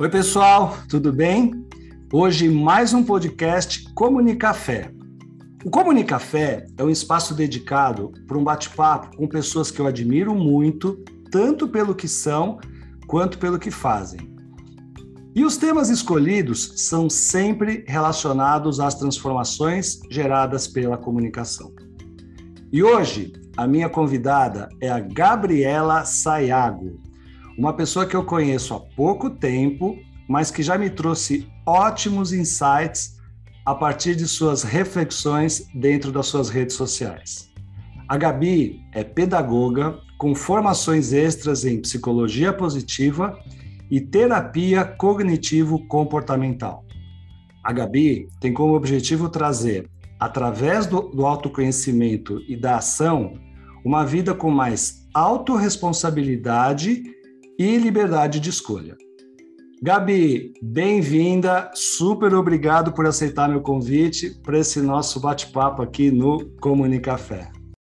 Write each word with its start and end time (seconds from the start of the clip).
Oi, 0.00 0.08
pessoal, 0.08 0.78
tudo 0.88 1.12
bem? 1.12 1.52
Hoje, 2.10 2.48
mais 2.48 2.94
um 2.94 3.04
podcast 3.04 3.92
Comunicafé. 3.92 4.90
O 5.66 5.70
Comunicafé 5.70 6.66
é 6.78 6.82
um 6.82 6.88
espaço 6.88 7.34
dedicado 7.34 8.10
para 8.26 8.38
um 8.38 8.42
bate-papo 8.42 9.14
com 9.14 9.28
pessoas 9.28 9.70
que 9.70 9.78
eu 9.78 9.86
admiro 9.86 10.34
muito, 10.34 11.04
tanto 11.30 11.68
pelo 11.68 11.94
que 11.94 12.08
são 12.08 12.58
quanto 13.06 13.38
pelo 13.38 13.58
que 13.58 13.70
fazem. 13.70 14.34
E 15.34 15.44
os 15.44 15.58
temas 15.58 15.90
escolhidos 15.90 16.72
são 16.76 17.10
sempre 17.10 17.84
relacionados 17.86 18.80
às 18.80 18.94
transformações 18.94 20.00
geradas 20.10 20.66
pela 20.66 20.96
comunicação. 20.96 21.70
E 22.72 22.82
hoje, 22.82 23.34
a 23.58 23.66
minha 23.66 23.90
convidada 23.90 24.70
é 24.80 24.88
a 24.88 24.98
Gabriela 24.98 26.06
Sayago, 26.06 26.98
uma 27.62 27.72
pessoa 27.72 28.04
que 28.04 28.16
eu 28.16 28.24
conheço 28.24 28.74
há 28.74 28.80
pouco 28.80 29.30
tempo, 29.30 29.96
mas 30.28 30.50
que 30.50 30.64
já 30.64 30.76
me 30.76 30.90
trouxe 30.90 31.46
ótimos 31.64 32.32
insights 32.32 33.20
a 33.64 33.72
partir 33.72 34.16
de 34.16 34.26
suas 34.26 34.64
reflexões 34.64 35.68
dentro 35.72 36.10
das 36.10 36.26
suas 36.26 36.48
redes 36.48 36.74
sociais. 36.74 37.52
A 38.08 38.16
Gabi 38.16 38.80
é 38.90 39.04
pedagoga 39.04 39.96
com 40.18 40.34
formações 40.34 41.12
extras 41.12 41.64
em 41.64 41.80
psicologia 41.80 42.52
positiva 42.52 43.38
e 43.88 44.00
terapia 44.00 44.84
cognitivo-comportamental. 44.84 46.84
A 47.62 47.72
Gabi 47.72 48.26
tem 48.40 48.52
como 48.52 48.74
objetivo 48.74 49.28
trazer, 49.28 49.88
através 50.18 50.84
do, 50.84 51.02
do 51.02 51.24
autoconhecimento 51.24 52.40
e 52.48 52.56
da 52.56 52.78
ação, 52.78 53.34
uma 53.84 54.04
vida 54.04 54.34
com 54.34 54.50
mais 54.50 55.08
autorresponsabilidade 55.14 57.21
e 57.58 57.76
liberdade 57.76 58.40
de 58.40 58.50
escolha. 58.50 58.96
Gabi, 59.82 60.52
bem-vinda, 60.62 61.70
super 61.74 62.34
obrigado 62.34 62.92
por 62.92 63.04
aceitar 63.04 63.48
meu 63.48 63.60
convite 63.60 64.30
para 64.42 64.58
esse 64.58 64.80
nosso 64.80 65.20
bate-papo 65.20 65.82
aqui 65.82 66.10
no 66.10 66.54
Comunicafé. 66.60 67.50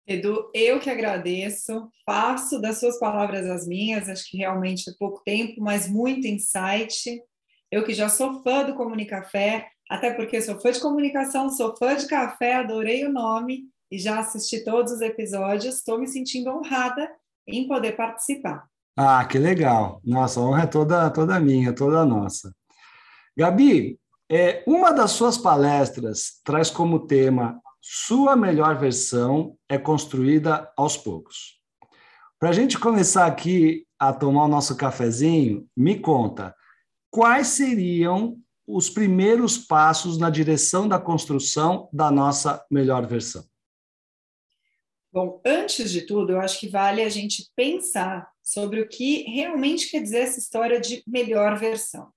Edu, 0.08 0.50
eu 0.54 0.80
que 0.80 0.90
agradeço, 0.90 1.90
faço 2.06 2.60
das 2.62 2.80
suas 2.80 3.00
palavras 3.00 3.48
as 3.48 3.68
minhas, 3.68 4.08
acho 4.08 4.30
que 4.30 4.38
realmente 4.38 4.90
é 4.90 4.94
pouco 4.98 5.22
tempo, 5.24 5.62
mas 5.62 5.90
muito 5.90 6.28
insight. 6.28 7.22
Eu 7.72 7.84
que 7.84 7.94
já 7.94 8.10
sou 8.10 8.42
fã 8.44 8.64
do 8.64 8.76
Comunicafé, 8.76 9.68
até 9.90 10.14
porque 10.14 10.42
sou 10.42 10.60
fã 10.60 10.72
de 10.72 10.80
comunicação, 10.80 11.50
sou 11.50 11.76
fã 11.76 11.96
de 11.96 12.08
café, 12.08 12.56
adorei 12.56 13.06
o 13.06 13.12
nome 13.12 13.64
e 13.92 13.98
já 13.98 14.20
assisti 14.20 14.64
todos 14.64 14.92
os 14.94 15.02
episódios, 15.02 15.76
estou 15.76 16.00
me 16.00 16.08
sentindo 16.08 16.52
honrada 16.52 17.10
em 17.48 17.68
poder 17.68 17.96
participar. 17.96 18.68
Ah, 19.02 19.24
que 19.24 19.40
legal. 19.40 20.02
Nossa, 20.04 20.42
a 20.42 20.44
honra 20.44 20.64
é 20.64 20.68
toda, 20.68 21.10
toda 21.10 21.40
minha, 21.40 21.74
toda 21.74 22.04
nossa. 22.04 22.54
Gabi, 23.34 23.98
é, 24.30 24.62
uma 24.68 24.92
das 24.92 25.12
suas 25.12 25.38
palestras 25.38 26.42
traz 26.44 26.70
como 26.70 27.08
tema 27.08 27.62
Sua 27.80 28.36
melhor 28.36 28.78
versão 28.78 29.56
é 29.70 29.78
construída 29.78 30.70
aos 30.76 30.98
poucos. 30.98 31.62
Para 32.38 32.50
a 32.50 32.52
gente 32.52 32.78
começar 32.78 33.26
aqui 33.26 33.88
a 33.98 34.12
tomar 34.12 34.44
o 34.44 34.50
nosso 34.50 34.76
cafezinho, 34.76 35.66
me 35.78 35.98
conta, 35.98 36.54
quais 37.10 37.48
seriam 37.48 38.36
os 38.68 38.90
primeiros 38.90 39.58
passos 39.58 40.18
na 40.18 40.30
direção 40.30 40.90
da 40.90 41.00
construção 41.00 41.88
da 41.94 42.12
nossa 42.12 42.66
melhor 42.70 43.08
versão? 43.08 43.46
Bom, 45.10 45.42
antes 45.46 45.90
de 45.90 46.02
tudo, 46.02 46.34
eu 46.34 46.42
acho 46.42 46.60
que 46.60 46.68
vale 46.68 47.02
a 47.02 47.10
gente 47.10 47.50
pensar 47.56 48.30
sobre 48.50 48.82
o 48.82 48.90
que 48.90 49.24
realmente 49.30 49.92
quer 49.92 50.02
dizer 50.02 50.22
essa 50.22 50.40
história 50.40 50.82
de 50.82 51.04
melhor 51.06 51.58
versão. 51.60 52.08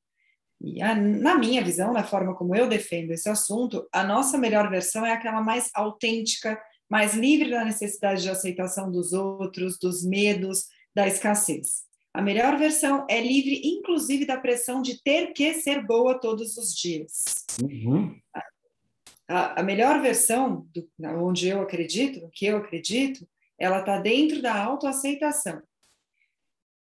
E 0.59 0.81
a, 0.81 0.95
na 0.95 1.37
minha 1.37 1.63
visão, 1.63 1.93
na 1.93 2.05
forma 2.05 2.35
como 2.35 2.57
eu 2.57 2.67
defendo 2.67 3.11
esse 3.11 3.29
assunto, 3.29 3.87
a 3.93 4.03
nossa 4.03 4.39
melhor 4.39 4.71
versão 4.71 5.05
é 5.05 5.13
aquela 5.13 5.43
mais 5.43 5.71
autêntica, 5.75 6.59
mais 6.89 7.15
livre 7.15 7.51
da 7.51 7.65
necessidade 7.65 8.23
de 8.23 8.31
aceitação 8.31 8.91
dos 8.91 9.13
outros, 9.13 9.79
dos 9.79 10.03
medos, 10.03 10.69
da 10.95 11.07
escassez. 11.07 11.83
A 12.15 12.23
melhor 12.23 12.57
versão 12.59 13.07
é 13.11 13.21
livre, 13.21 13.61
inclusive, 13.63 14.25
da 14.25 14.39
pressão 14.39 14.81
de 14.81 15.03
ter 15.03 15.33
que 15.35 15.53
ser 15.55 15.87
boa 15.87 16.19
todos 16.19 16.57
os 16.57 16.75
dias. 16.75 17.25
Uhum. 17.63 18.19
A, 19.29 19.61
a, 19.61 19.63
melhor 19.63 20.01
versão, 20.01 20.67
do, 20.75 20.89
onde 21.23 21.49
eu 21.49 21.61
acredito, 21.61 22.31
que 22.33 22.47
eu 22.47 22.57
acredito, 22.59 23.27
ela 23.59 23.81
está 23.81 23.99
dentro 23.99 24.41
da 24.41 24.55
autoaceitação. 24.63 25.63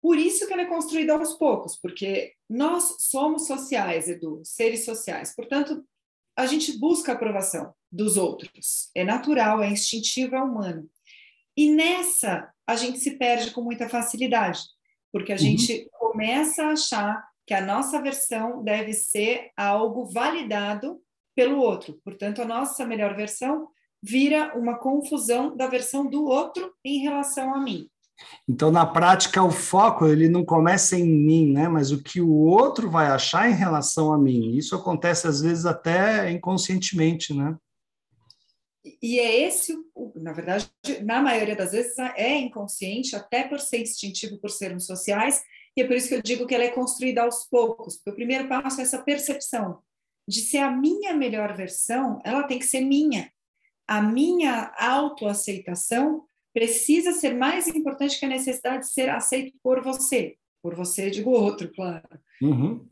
Por 0.01 0.17
isso 0.17 0.47
que 0.47 0.53
ela 0.53 0.63
é 0.63 0.65
construída 0.65 1.13
aos 1.13 1.33
poucos, 1.33 1.75
porque 1.75 2.33
nós 2.49 2.95
somos 2.99 3.45
sociais, 3.45 4.09
Edu, 4.09 4.41
seres 4.43 4.83
sociais. 4.83 5.35
Portanto, 5.35 5.85
a 6.35 6.45
gente 6.45 6.77
busca 6.79 7.11
a 7.11 7.15
aprovação 7.15 7.73
dos 7.91 8.17
outros. 8.17 8.89
É 8.95 9.03
natural, 9.03 9.61
é 9.61 9.69
instintivo, 9.69 10.35
é 10.35 10.41
humano. 10.41 10.89
E 11.55 11.69
nessa, 11.69 12.51
a 12.65 12.75
gente 12.75 12.99
se 12.99 13.17
perde 13.17 13.51
com 13.51 13.61
muita 13.61 13.89
facilidade, 13.89 14.61
porque 15.11 15.31
a 15.31 15.35
uhum. 15.35 15.41
gente 15.41 15.89
começa 15.91 16.63
a 16.63 16.71
achar 16.71 17.29
que 17.45 17.53
a 17.53 17.61
nossa 17.61 18.01
versão 18.01 18.63
deve 18.63 18.93
ser 18.93 19.51
algo 19.57 20.05
validado 20.05 21.01
pelo 21.35 21.59
outro. 21.59 21.99
Portanto, 22.03 22.41
a 22.41 22.45
nossa 22.45 22.85
melhor 22.85 23.15
versão 23.15 23.67
vira 24.01 24.57
uma 24.57 24.79
confusão 24.79 25.55
da 25.55 25.67
versão 25.67 26.07
do 26.07 26.25
outro 26.25 26.73
em 26.83 26.99
relação 26.99 27.53
a 27.53 27.59
mim. 27.59 27.90
Então, 28.47 28.71
na 28.71 28.85
prática, 28.85 29.43
o 29.43 29.51
foco 29.51 30.07
ele 30.07 30.27
não 30.27 30.43
começa 30.43 30.97
em 30.97 31.05
mim, 31.05 31.51
né? 31.51 31.67
Mas 31.67 31.91
o 31.91 32.01
que 32.01 32.19
o 32.19 32.31
outro 32.31 32.89
vai 32.89 33.07
achar 33.07 33.49
em 33.49 33.53
relação 33.53 34.11
a 34.11 34.17
mim. 34.17 34.55
Isso 34.55 34.75
acontece 34.75 35.27
às 35.27 35.41
vezes 35.41 35.65
até 35.65 36.29
inconscientemente, 36.31 37.33
né? 37.33 37.55
E 39.01 39.19
é 39.19 39.47
esse, 39.47 39.77
na 40.15 40.33
verdade, 40.33 40.69
na 41.03 41.21
maioria 41.21 41.55
das 41.55 41.71
vezes 41.71 41.97
é 42.15 42.35
inconsciente, 42.37 43.15
até 43.15 43.43
por 43.47 43.59
ser 43.59 43.79
instintivo, 43.79 44.39
por 44.39 44.49
sermos 44.49 44.87
sociais, 44.87 45.43
e 45.77 45.81
é 45.81 45.87
por 45.87 45.95
isso 45.95 46.07
que 46.07 46.15
eu 46.15 46.21
digo 46.21 46.47
que 46.47 46.55
ela 46.55 46.63
é 46.63 46.69
construída 46.69 47.21
aos 47.21 47.45
poucos. 47.45 47.95
Porque 47.97 48.09
o 48.09 48.15
primeiro 48.15 48.47
passo 48.47 48.79
é 48.79 48.83
essa 48.83 49.01
percepção 49.01 49.79
de 50.27 50.41
ser 50.41 50.59
a 50.59 50.71
minha 50.71 51.13
melhor 51.13 51.55
versão, 51.55 52.19
ela 52.23 52.43
tem 52.43 52.57
que 52.57 52.65
ser 52.65 52.81
minha. 52.81 53.31
A 53.87 54.01
minha 54.01 54.73
autoaceitação 54.77 56.25
precisa 56.53 57.13
ser 57.13 57.33
mais 57.35 57.67
importante 57.67 58.19
que 58.19 58.25
a 58.25 58.29
necessidade 58.29 58.83
de 58.83 58.91
ser 58.91 59.09
aceito 59.09 59.57
por 59.63 59.81
você. 59.81 60.35
Por 60.61 60.75
você, 60.75 61.09
digo 61.09 61.31
outro, 61.31 61.71
claro. 61.73 62.07
Uhum. 62.41 62.87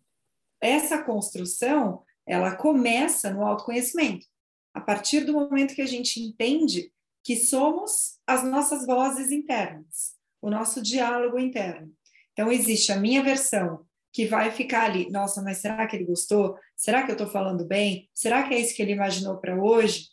Essa 0.62 1.04
construção, 1.04 2.04
ela 2.28 2.56
começa 2.56 3.32
no 3.32 3.46
autoconhecimento. 3.46 4.26
A 4.74 4.82
partir 4.82 5.22
do 5.22 5.34
momento 5.34 5.76
que 5.76 5.82
a 5.82 5.88
gente 5.88 6.20
entende 6.20 6.92
que 7.24 7.36
somos 7.36 8.18
as 8.26 8.44
nossas 8.44 8.86
vozes 8.86 9.32
internas, 9.32 10.16
o 10.42 10.50
nosso 10.50 10.82
diálogo 10.82 11.38
interno. 11.38 11.92
Então, 12.32 12.52
existe 12.52 12.92
a 12.92 12.98
minha 12.98 13.22
versão, 13.22 13.86
que 14.12 14.26
vai 14.26 14.52
ficar 14.52 14.86
ali, 14.86 15.10
nossa, 15.10 15.42
mas 15.42 15.58
será 15.60 15.86
que 15.86 15.96
ele 15.96 16.06
gostou? 16.06 16.58
Será 16.76 17.04
que 17.04 17.12
eu 17.12 17.14
estou 17.14 17.28
falando 17.28 17.66
bem? 17.66 18.10
Será 18.14 18.48
que 18.48 18.54
é 18.54 18.60
isso 18.60 18.76
que 18.76 18.82
ele 18.82 18.94
imaginou 18.94 19.38
para 19.38 19.62
hoje? 19.62 20.08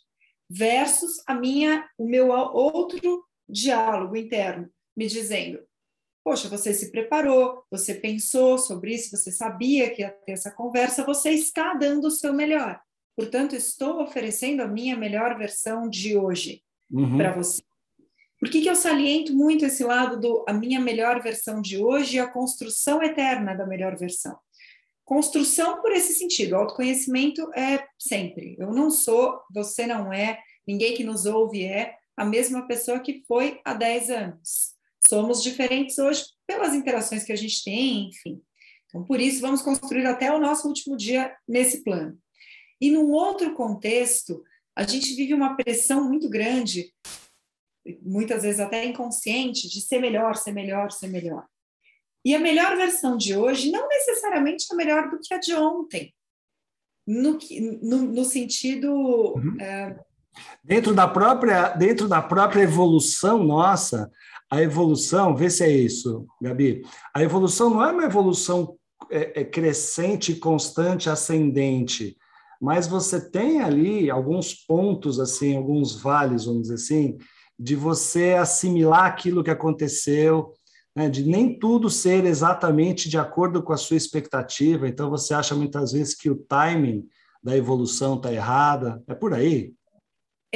Versus 0.49 1.21
a 1.25 1.33
minha, 1.33 1.87
o 1.97 2.05
meu 2.05 2.29
outro 2.29 3.25
diálogo 3.47 4.15
interno, 4.15 4.69
me 4.95 5.07
dizendo: 5.07 5.59
Poxa, 6.23 6.49
você 6.49 6.73
se 6.73 6.91
preparou, 6.91 7.63
você 7.71 7.93
pensou 7.93 8.57
sobre 8.57 8.93
isso, 8.93 9.15
você 9.15 9.31
sabia 9.31 9.89
que 9.89 10.01
ia 10.01 10.09
ter 10.09 10.33
essa 10.33 10.51
conversa, 10.51 11.05
você 11.05 11.31
está 11.31 11.73
dando 11.73 12.07
o 12.07 12.11
seu 12.11 12.33
melhor. 12.33 12.79
Portanto, 13.15 13.55
estou 13.55 14.01
oferecendo 14.01 14.61
a 14.61 14.67
minha 14.67 14.95
melhor 14.95 15.37
versão 15.37 15.89
de 15.89 16.17
hoje 16.17 16.61
uhum. 16.91 17.17
para 17.17 17.31
você. 17.31 17.63
Por 18.39 18.49
que, 18.49 18.61
que 18.61 18.69
eu 18.69 18.75
saliento 18.75 19.33
muito 19.33 19.65
esse 19.65 19.83
lado 19.83 20.19
do 20.19 20.45
a 20.47 20.53
minha 20.53 20.79
melhor 20.79 21.21
versão 21.21 21.61
de 21.61 21.77
hoje 21.81 22.17
e 22.17 22.19
a 22.19 22.27
construção 22.27 23.01
eterna 23.01 23.55
da 23.55 23.65
melhor 23.65 23.97
versão? 23.97 24.37
Construção 25.03 25.81
por 25.81 25.91
esse 25.91 26.13
sentido, 26.13 26.55
autoconhecimento 26.55 27.49
é 27.55 27.87
sempre. 27.97 28.55
Eu 28.59 28.73
não 28.73 28.91
sou, 28.91 29.41
você 29.51 29.87
não 29.87 30.11
é, 30.11 30.39
ninguém 30.67 30.93
que 30.93 31.03
nos 31.03 31.25
ouve 31.25 31.63
é, 31.63 31.95
a 32.17 32.25
mesma 32.25 32.67
pessoa 32.67 32.99
que 32.99 33.23
foi 33.27 33.61
há 33.63 33.73
10 33.73 34.09
anos. 34.09 34.75
Somos 35.07 35.43
diferentes 35.43 35.97
hoje 35.99 36.25
pelas 36.47 36.73
interações 36.73 37.23
que 37.23 37.31
a 37.31 37.35
gente 37.35 37.63
tem, 37.63 38.09
enfim. 38.09 38.41
Então, 38.87 39.03
por 39.03 39.21
isso, 39.21 39.39
vamos 39.39 39.61
construir 39.61 40.05
até 40.05 40.33
o 40.33 40.39
nosso 40.39 40.67
último 40.67 40.97
dia 40.97 41.35
nesse 41.47 41.83
plano. 41.83 42.17
E 42.81 42.89
num 42.89 43.11
outro 43.11 43.53
contexto, 43.53 44.43
a 44.75 44.83
gente 44.83 45.13
vive 45.13 45.33
uma 45.33 45.55
pressão 45.55 46.07
muito 46.07 46.29
grande, 46.29 46.93
muitas 48.01 48.43
vezes 48.43 48.59
até 48.59 48.85
inconsciente, 48.85 49.69
de 49.69 49.81
ser 49.81 49.99
melhor, 49.99 50.35
ser 50.35 50.51
melhor, 50.51 50.91
ser 50.91 51.07
melhor. 51.07 51.45
E 52.25 52.35
a 52.35 52.39
melhor 52.39 52.75
versão 52.75 53.15
de 53.15 53.35
hoje 53.35 53.71
não 53.71 53.87
necessariamente 53.87 54.65
é 54.71 54.75
melhor 54.75 55.09
do 55.09 55.19
que 55.19 55.33
a 55.33 55.39
de 55.39 55.53
ontem, 55.53 56.13
no, 57.05 57.39
no, 57.81 57.97
no 58.01 58.25
sentido 58.25 58.91
uhum. 58.91 59.57
é, 59.61 59.97
Dentro 60.63 60.93
da 60.93 61.07
própria, 61.07 61.69
dentro 61.69 62.07
da 62.07 62.21
própria 62.21 62.63
evolução 62.63 63.43
nossa, 63.43 64.11
a 64.49 64.61
evolução, 64.61 65.35
vê 65.35 65.49
se 65.49 65.63
é 65.63 65.69
isso, 65.69 66.25
Gabi. 66.41 66.81
A 67.13 67.21
evolução 67.21 67.69
não 67.69 67.83
é 67.83 67.91
uma 67.91 68.05
evolução 68.05 68.75
é, 69.11 69.41
é 69.41 69.43
crescente, 69.43 70.35
constante, 70.35 71.09
ascendente, 71.09 72.17
mas 72.61 72.87
você 72.87 73.29
tem 73.29 73.61
ali 73.61 74.09
alguns 74.09 74.53
pontos, 74.53 75.19
assim, 75.19 75.55
alguns 75.55 76.01
vales, 76.01 76.45
vamos 76.45 76.63
dizer 76.63 76.75
assim, 76.75 77.17
de 77.59 77.75
você 77.75 78.33
assimilar 78.33 79.05
aquilo 79.05 79.43
que 79.43 79.51
aconteceu, 79.51 80.53
né, 80.95 81.09
de 81.09 81.23
nem 81.23 81.57
tudo 81.57 81.89
ser 81.89 82.25
exatamente 82.25 83.07
de 83.09 83.17
acordo 83.17 83.61
com 83.61 83.73
a 83.73 83.77
sua 83.77 83.97
expectativa. 83.97 84.87
Então, 84.87 85.09
você 85.09 85.33
acha 85.33 85.53
muitas 85.53 85.91
vezes 85.91 86.15
que 86.15 86.29
o 86.29 86.35
timing 86.35 87.07
da 87.43 87.55
evolução 87.55 88.15
está 88.15 88.33
errada. 88.33 89.03
É 89.07 89.13
por 89.13 89.33
aí? 89.33 89.73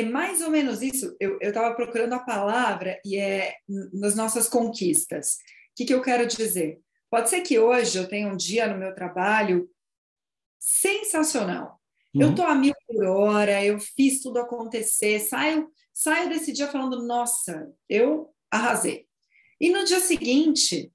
É 0.01 0.03
mais 0.03 0.41
ou 0.41 0.49
menos 0.49 0.81
isso. 0.81 1.15
Eu 1.19 1.37
estava 1.39 1.75
procurando 1.75 2.13
a 2.13 2.19
palavra 2.19 2.99
e 3.05 3.17
é 3.17 3.55
nas 3.93 4.15
nossas 4.15 4.49
conquistas. 4.49 5.35
O 5.35 5.37
que, 5.75 5.85
que 5.85 5.93
eu 5.93 6.01
quero 6.01 6.25
dizer? 6.25 6.81
Pode 7.09 7.29
ser 7.29 7.41
que 7.41 7.59
hoje 7.59 7.99
eu 7.99 8.07
tenha 8.07 8.27
um 8.27 8.35
dia 8.35 8.65
no 8.67 8.79
meu 8.79 8.95
trabalho 8.95 9.69
sensacional. 10.59 11.79
Uhum. 12.15 12.21
Eu 12.21 12.29
estou 12.31 12.45
a 12.45 12.55
mil 12.55 12.73
por 12.87 13.05
hora, 13.05 13.63
eu 13.63 13.79
fiz 13.79 14.21
tudo 14.21 14.39
acontecer, 14.39 15.19
saio, 15.19 15.69
saio 15.93 16.29
desse 16.29 16.51
dia 16.51 16.67
falando, 16.67 17.05
nossa, 17.05 17.71
eu 17.87 18.33
arrasei. 18.49 19.07
E 19.59 19.69
no 19.69 19.85
dia 19.85 19.99
seguinte, 19.99 20.91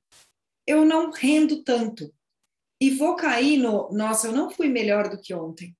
eu 0.67 0.85
não 0.85 1.13
rendo 1.13 1.63
tanto. 1.63 2.13
E 2.81 2.91
vou 2.91 3.15
cair 3.15 3.57
no, 3.57 3.89
nossa, 3.93 4.27
eu 4.27 4.33
não 4.33 4.51
fui 4.51 4.69
melhor 4.69 5.09
do 5.09 5.21
que 5.21 5.33
ontem. 5.33 5.77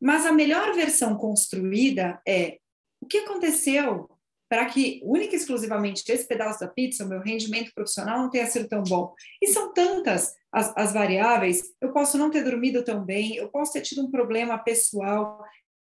Mas 0.00 0.26
a 0.26 0.32
melhor 0.32 0.74
versão 0.74 1.16
construída 1.16 2.20
é 2.26 2.58
o 3.00 3.06
que 3.06 3.18
aconteceu 3.18 4.08
para 4.48 4.64
que, 4.64 5.00
única 5.04 5.34
e 5.34 5.36
exclusivamente, 5.36 6.10
esse 6.10 6.26
pedaço 6.26 6.60
da 6.60 6.68
pizza, 6.68 7.04
o 7.04 7.08
meu 7.08 7.20
rendimento 7.20 7.70
profissional 7.74 8.18
não 8.18 8.30
tenha 8.30 8.46
sido 8.46 8.66
tão 8.66 8.82
bom. 8.82 9.12
E 9.42 9.48
são 9.48 9.74
tantas 9.74 10.34
as, 10.50 10.72
as 10.74 10.92
variáveis. 10.92 11.62
Eu 11.80 11.92
posso 11.92 12.16
não 12.16 12.30
ter 12.30 12.42
dormido 12.42 12.82
tão 12.82 13.04
bem, 13.04 13.36
eu 13.36 13.48
posso 13.50 13.74
ter 13.74 13.82
tido 13.82 14.02
um 14.02 14.10
problema 14.10 14.56
pessoal, 14.56 15.44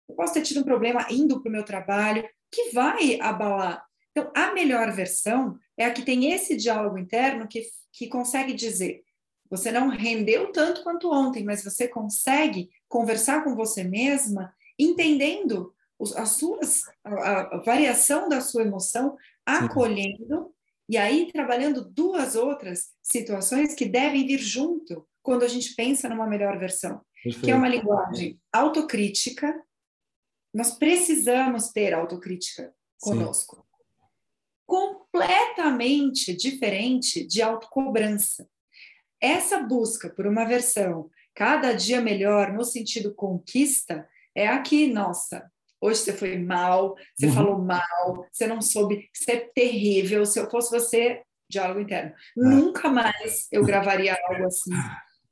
eu 0.10 0.16
posso 0.16 0.34
ter 0.34 0.42
tido 0.42 0.62
um 0.62 0.64
problema 0.64 1.06
indo 1.10 1.40
para 1.42 1.50
o 1.50 1.52
meu 1.52 1.64
trabalho, 1.64 2.28
que 2.52 2.72
vai 2.72 3.20
abalar 3.22 3.88
então, 4.18 4.32
a 4.36 4.52
melhor 4.52 4.92
versão 4.92 5.60
é 5.78 5.86
a 5.86 5.94
que 5.94 6.02
tem 6.02 6.32
esse 6.34 6.56
diálogo 6.56 6.98
interno 6.98 7.48
que, 7.48 7.62
que 7.94 8.08
consegue 8.08 8.52
dizer: 8.52 9.04
você 9.50 9.72
não 9.72 9.90
rendeu 9.90 10.52
tanto 10.52 10.84
quanto 10.84 11.12
ontem, 11.12 11.44
mas 11.44 11.64
você 11.64 11.88
consegue 11.88 12.70
conversar 12.88 13.44
com 13.44 13.56
você 13.56 13.84
mesma, 13.84 14.54
entendendo 14.78 15.74
as 16.16 16.32
suas, 16.32 16.84
a, 17.04 17.56
a 17.56 17.58
variação 17.62 18.30
da 18.30 18.42
sua 18.42 18.62
emoção, 18.62 19.18
acolhendo, 19.46 20.54
e 20.90 20.98
aí 20.98 21.32
trabalhando 21.32 21.84
duas 21.84 22.36
outras 22.36 22.92
situações 23.02 23.74
que 23.74 23.86
devem 23.86 24.26
vir 24.26 24.40
junto 24.40 25.08
quando 25.22 25.44
a 25.44 25.48
gente 25.48 25.76
pensa 25.76 26.08
numa 26.08 26.28
melhor 26.28 26.58
versão, 26.58 27.02
Perfeito. 27.24 27.44
que 27.44 27.52
é 27.52 27.56
uma 27.56 27.68
linguagem 27.68 28.40
autocrítica. 28.54 29.62
Nós 30.54 30.72
precisamos 30.72 31.70
ter 31.70 31.94
autocrítica 31.94 32.74
conosco. 33.02 33.58
Sim 33.58 33.68
completamente 34.68 36.36
diferente 36.36 37.26
de 37.26 37.42
autocobrança. 37.42 38.48
Essa 39.22 39.60
busca 39.60 40.10
por 40.10 40.28
uma 40.28 40.46
versão 40.46 41.10
cada 41.34 41.74
dia 41.74 42.02
melhor 42.02 42.52
no 42.52 42.64
sentido 42.64 43.14
conquista 43.14 44.08
é 44.36 44.48
aqui, 44.48 44.88
nossa, 44.88 45.50
hoje 45.82 46.00
você 46.00 46.14
foi 46.14 46.38
mal, 46.38 46.96
você 47.16 47.28
uhum. 47.28 47.34
falou 47.34 47.60
mal, 47.60 48.28
você 48.32 48.48
não 48.48 48.62
soube, 48.62 49.10
você 49.14 49.32
é 49.34 49.52
terrível, 49.54 50.26
se 50.26 50.40
eu 50.40 50.50
fosse 50.50 50.72
você, 50.72 51.22
diálogo 51.50 51.80
interno, 51.80 52.14
uhum. 52.36 52.50
nunca 52.50 52.90
mais 52.90 53.48
eu 53.52 53.64
gravaria 53.64 54.18
algo 54.28 54.46
assim. 54.46 54.74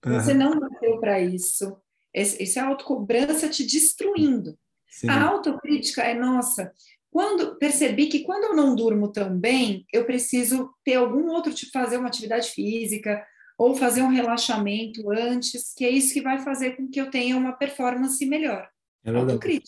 Uhum. 0.06 0.14
Você 0.14 0.34
não 0.34 0.60
bateu 0.60 1.00
para 1.00 1.20
isso. 1.20 1.78
Isso 2.14 2.60
é 2.60 2.62
a 2.62 2.68
autocobrança 2.68 3.50
te 3.50 3.66
destruindo. 3.66 4.58
Sim. 4.88 5.10
A 5.10 5.24
autocrítica 5.24 6.04
é, 6.04 6.14
nossa, 6.14 6.72
quando 7.12 7.58
percebi 7.58 8.08
que 8.08 8.24
quando 8.24 8.46
eu 8.46 8.56
não 8.56 8.76
durmo 8.76 9.12
tão 9.12 9.38
bem, 9.38 9.86
eu 9.92 10.06
preciso 10.06 10.74
ter 10.84 10.96
algum 10.96 11.28
outro 11.30 11.54
tipo, 11.54 11.72
fazer 11.72 11.98
uma 11.98 12.08
atividade 12.08 12.52
física 12.52 13.26
ou 13.58 13.76
fazer 13.76 14.02
um 14.02 14.10
relaxamento 14.10 15.10
antes, 15.12 15.74
que 15.74 15.86
é 15.86 15.90
isso 15.90 16.14
que 16.14 16.22
vai 16.22 16.40
fazer 16.40 16.76
com 16.76 16.90
que 16.90 17.00
eu 17.00 17.10
tenha 17.10 17.38
uma 17.38 17.54
performance 17.54 18.26
melhor. 18.26 18.68
É 19.04 19.12
verdade. 19.12 19.64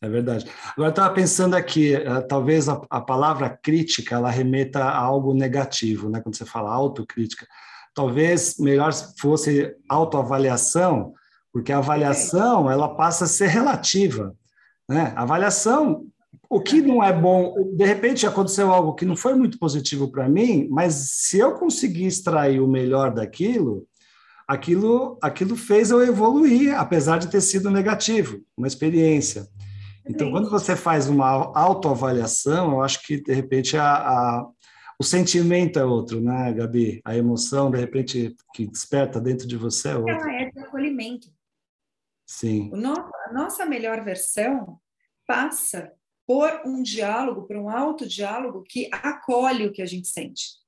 É 0.00 0.08
verdade. 0.08 0.46
Agora, 0.76 0.90
estava 0.90 1.12
pensando 1.12 1.54
aqui, 1.54 1.94
uh, 1.96 2.24
talvez 2.28 2.68
a, 2.68 2.80
a, 2.88 3.00
palavra 3.00 3.50
crítica 3.50 4.14
ela 4.14 4.30
remeta 4.30 4.84
a 4.84 4.96
algo 4.96 5.34
negativo, 5.34 6.08
né? 6.08 6.20
quando 6.20 6.36
você 6.36 6.44
fala 6.44 6.72
autocrítica. 6.72 7.46
Talvez 7.92 8.58
melhor 8.58 8.92
fosse 9.18 9.74
autoavaliação, 9.88 11.14
porque 11.52 11.72
a 11.72 11.78
avaliação 11.78 12.70
ela 12.70 12.94
passa 12.94 13.24
a 13.24 13.28
ser 13.28 13.48
relativa. 13.48 14.36
Né? 14.88 15.12
A 15.16 15.22
avaliação 15.22 16.06
o 16.50 16.60
que 16.60 16.80
não 16.80 17.02
é 17.02 17.12
bom, 17.12 17.54
de 17.74 17.84
repente 17.84 18.26
aconteceu 18.26 18.72
algo 18.72 18.94
que 18.94 19.04
não 19.04 19.14
foi 19.14 19.34
muito 19.34 19.58
positivo 19.58 20.10
para 20.10 20.28
mim, 20.28 20.66
mas 20.70 20.94
se 20.94 21.38
eu 21.38 21.54
conseguir 21.54 22.06
extrair 22.06 22.60
o 22.60 22.66
melhor 22.66 23.12
daquilo, 23.12 23.86
aquilo, 24.46 25.18
aquilo 25.20 25.54
fez 25.54 25.90
eu 25.90 26.02
evoluir, 26.02 26.74
apesar 26.74 27.18
de 27.18 27.28
ter 27.28 27.42
sido 27.42 27.70
negativo, 27.70 28.40
uma 28.56 28.66
experiência. 28.66 29.46
Então, 30.08 30.30
quando 30.30 30.48
você 30.48 30.74
faz 30.74 31.06
uma 31.06 31.52
autoavaliação, 31.54 32.72
eu 32.72 32.82
acho 32.82 33.02
que, 33.06 33.20
de 33.20 33.34
repente, 33.34 33.76
a, 33.76 33.84
a, 33.84 34.48
o 34.98 35.04
sentimento 35.04 35.78
é 35.78 35.84
outro, 35.84 36.18
né, 36.18 36.50
Gabi? 36.54 37.02
A 37.04 37.14
emoção, 37.14 37.70
de 37.70 37.78
repente, 37.78 38.34
que 38.54 38.66
desperta 38.66 39.20
dentro 39.20 39.46
de 39.46 39.54
você 39.54 39.90
é 39.90 39.96
outra. 39.96 40.14
Ela 40.14 40.32
é 40.32 40.50
de 40.50 40.60
acolhimento. 40.60 41.28
Sim. 42.26 42.70
O 42.72 42.76
nosso, 42.78 43.10
a 43.26 43.32
nossa 43.34 43.66
melhor 43.66 44.02
versão 44.02 44.80
passa 45.26 45.92
por 46.28 46.60
um 46.66 46.82
diálogo, 46.82 47.46
por 47.46 47.56
um 47.56 47.70
autodiálogo 47.70 48.62
que 48.62 48.90
acolhe 48.92 49.66
o 49.66 49.72
que 49.72 49.80
a 49.80 49.86
gente 49.86 50.08
sente. 50.08 50.58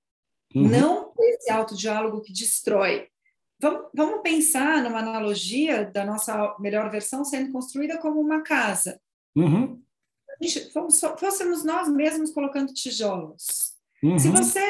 Uhum. 0.55 0.67
Não 0.67 1.12
esse 1.19 1.53
autodiálogo 1.53 2.23
que 2.23 2.33
destrói. 2.33 3.09
Vamos, 3.61 3.91
vamos 3.95 4.23
pensar 4.23 4.83
numa 4.83 5.01
analogia 5.01 5.85
da 5.85 6.03
nossa 6.03 6.57
melhor 6.59 6.91
versão 6.91 7.27
sendo 7.27 7.53
construída 7.53 7.99
como 7.99 8.19
uma 8.19 8.43
casa. 8.43 8.99
Uhum. 9.37 9.79
Gente, 10.41 10.73
fôssemos 10.73 11.62
nós 11.62 11.90
mesmos 11.90 12.31
colocando 12.31 12.73
tijolos. 12.73 13.75
Uhum. 14.02 14.19
Se 14.19 14.31
você 14.31 14.67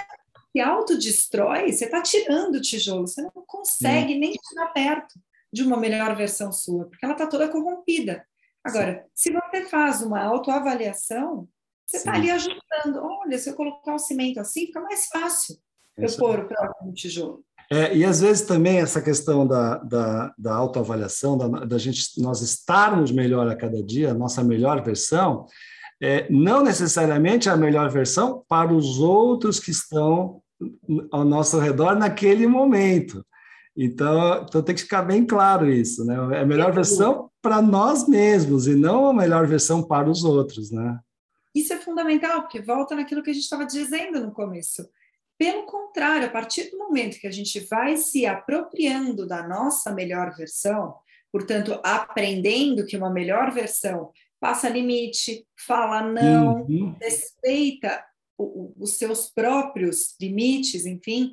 se 0.50 0.60
autodestrói, 0.60 1.70
você 1.70 1.84
está 1.84 2.02
tirando 2.02 2.60
tijolos, 2.60 3.14
você 3.14 3.22
não 3.22 3.30
consegue 3.46 4.18
nem 4.18 4.34
chegar 4.48 4.72
perto 4.72 5.20
de 5.52 5.62
uma 5.62 5.76
melhor 5.76 6.16
versão 6.16 6.52
sua, 6.52 6.86
porque 6.86 7.04
ela 7.04 7.14
está 7.14 7.28
toda 7.28 7.48
corrompida. 7.48 8.26
Agora, 8.64 9.06
se 9.14 9.32
você 9.32 9.64
faz 9.64 10.02
uma 10.02 10.22
autoavaliação, 10.22 11.48
você 11.86 11.96
está 11.96 12.12
ali 12.12 12.30
ajustando. 12.30 13.00
Olha, 13.02 13.38
se 13.38 13.50
eu 13.50 13.54
colocar 13.54 13.94
o 13.94 13.98
cimento 13.98 14.38
assim, 14.38 14.66
fica 14.66 14.80
mais 14.80 15.06
fácil 15.06 15.56
eu 16.00 16.16
pôr 16.16 16.40
o 16.40 16.48
próximo 16.48 16.92
tijolo. 16.92 17.44
É, 17.72 17.96
e 17.96 18.04
às 18.04 18.20
vezes 18.20 18.46
também 18.46 18.78
essa 18.78 19.00
questão 19.00 19.46
da, 19.46 19.78
da, 19.78 20.34
da 20.36 20.54
autoavaliação, 20.54 21.38
da, 21.38 21.46
da 21.64 21.78
gente 21.78 22.20
nós 22.20 22.40
estarmos 22.40 23.12
melhor 23.12 23.48
a 23.48 23.54
cada 23.54 23.80
dia, 23.82 24.10
a 24.10 24.14
nossa 24.14 24.42
melhor 24.42 24.82
versão, 24.82 25.46
é, 26.02 26.26
não 26.30 26.64
necessariamente 26.64 27.48
a 27.48 27.56
melhor 27.56 27.88
versão 27.90 28.44
para 28.48 28.74
os 28.74 28.98
outros 28.98 29.60
que 29.60 29.70
estão 29.70 30.42
ao 31.12 31.24
nosso 31.24 31.58
redor 31.60 31.94
naquele 31.94 32.46
momento. 32.46 33.24
Então, 33.76 34.44
então 34.48 34.62
tem 34.62 34.74
que 34.74 34.82
ficar 34.82 35.02
bem 35.02 35.24
claro 35.24 35.70
isso, 35.70 36.04
né? 36.04 36.16
É 36.38 36.40
a 36.40 36.46
melhor 36.46 36.72
versão 36.72 37.29
para 37.42 37.62
nós 37.62 38.06
mesmos 38.06 38.66
e 38.66 38.74
não 38.74 39.06
a 39.06 39.12
melhor 39.12 39.46
versão 39.46 39.82
para 39.82 40.10
os 40.10 40.24
outros, 40.24 40.70
né? 40.70 40.98
Isso 41.54 41.72
é 41.72 41.78
fundamental, 41.78 42.42
porque 42.42 42.60
volta 42.60 42.94
naquilo 42.94 43.22
que 43.22 43.30
a 43.30 43.32
gente 43.32 43.42
estava 43.42 43.66
dizendo 43.66 44.20
no 44.20 44.32
começo. 44.32 44.88
Pelo 45.38 45.64
contrário, 45.64 46.26
a 46.26 46.30
partir 46.30 46.70
do 46.70 46.78
momento 46.78 47.18
que 47.18 47.26
a 47.26 47.32
gente 47.32 47.60
vai 47.60 47.96
se 47.96 48.26
apropriando 48.26 49.26
da 49.26 49.46
nossa 49.46 49.92
melhor 49.92 50.34
versão, 50.36 50.94
portanto, 51.32 51.80
aprendendo 51.82 52.84
que 52.84 52.96
uma 52.96 53.10
melhor 53.10 53.50
versão 53.50 54.12
passa 54.38 54.68
limite, 54.68 55.46
fala 55.66 56.02
não, 56.02 56.62
uhum. 56.62 56.94
respeita 57.00 58.04
o, 58.38 58.72
os 58.78 58.96
seus 58.96 59.30
próprios 59.30 60.14
limites, 60.20 60.86
enfim, 60.86 61.32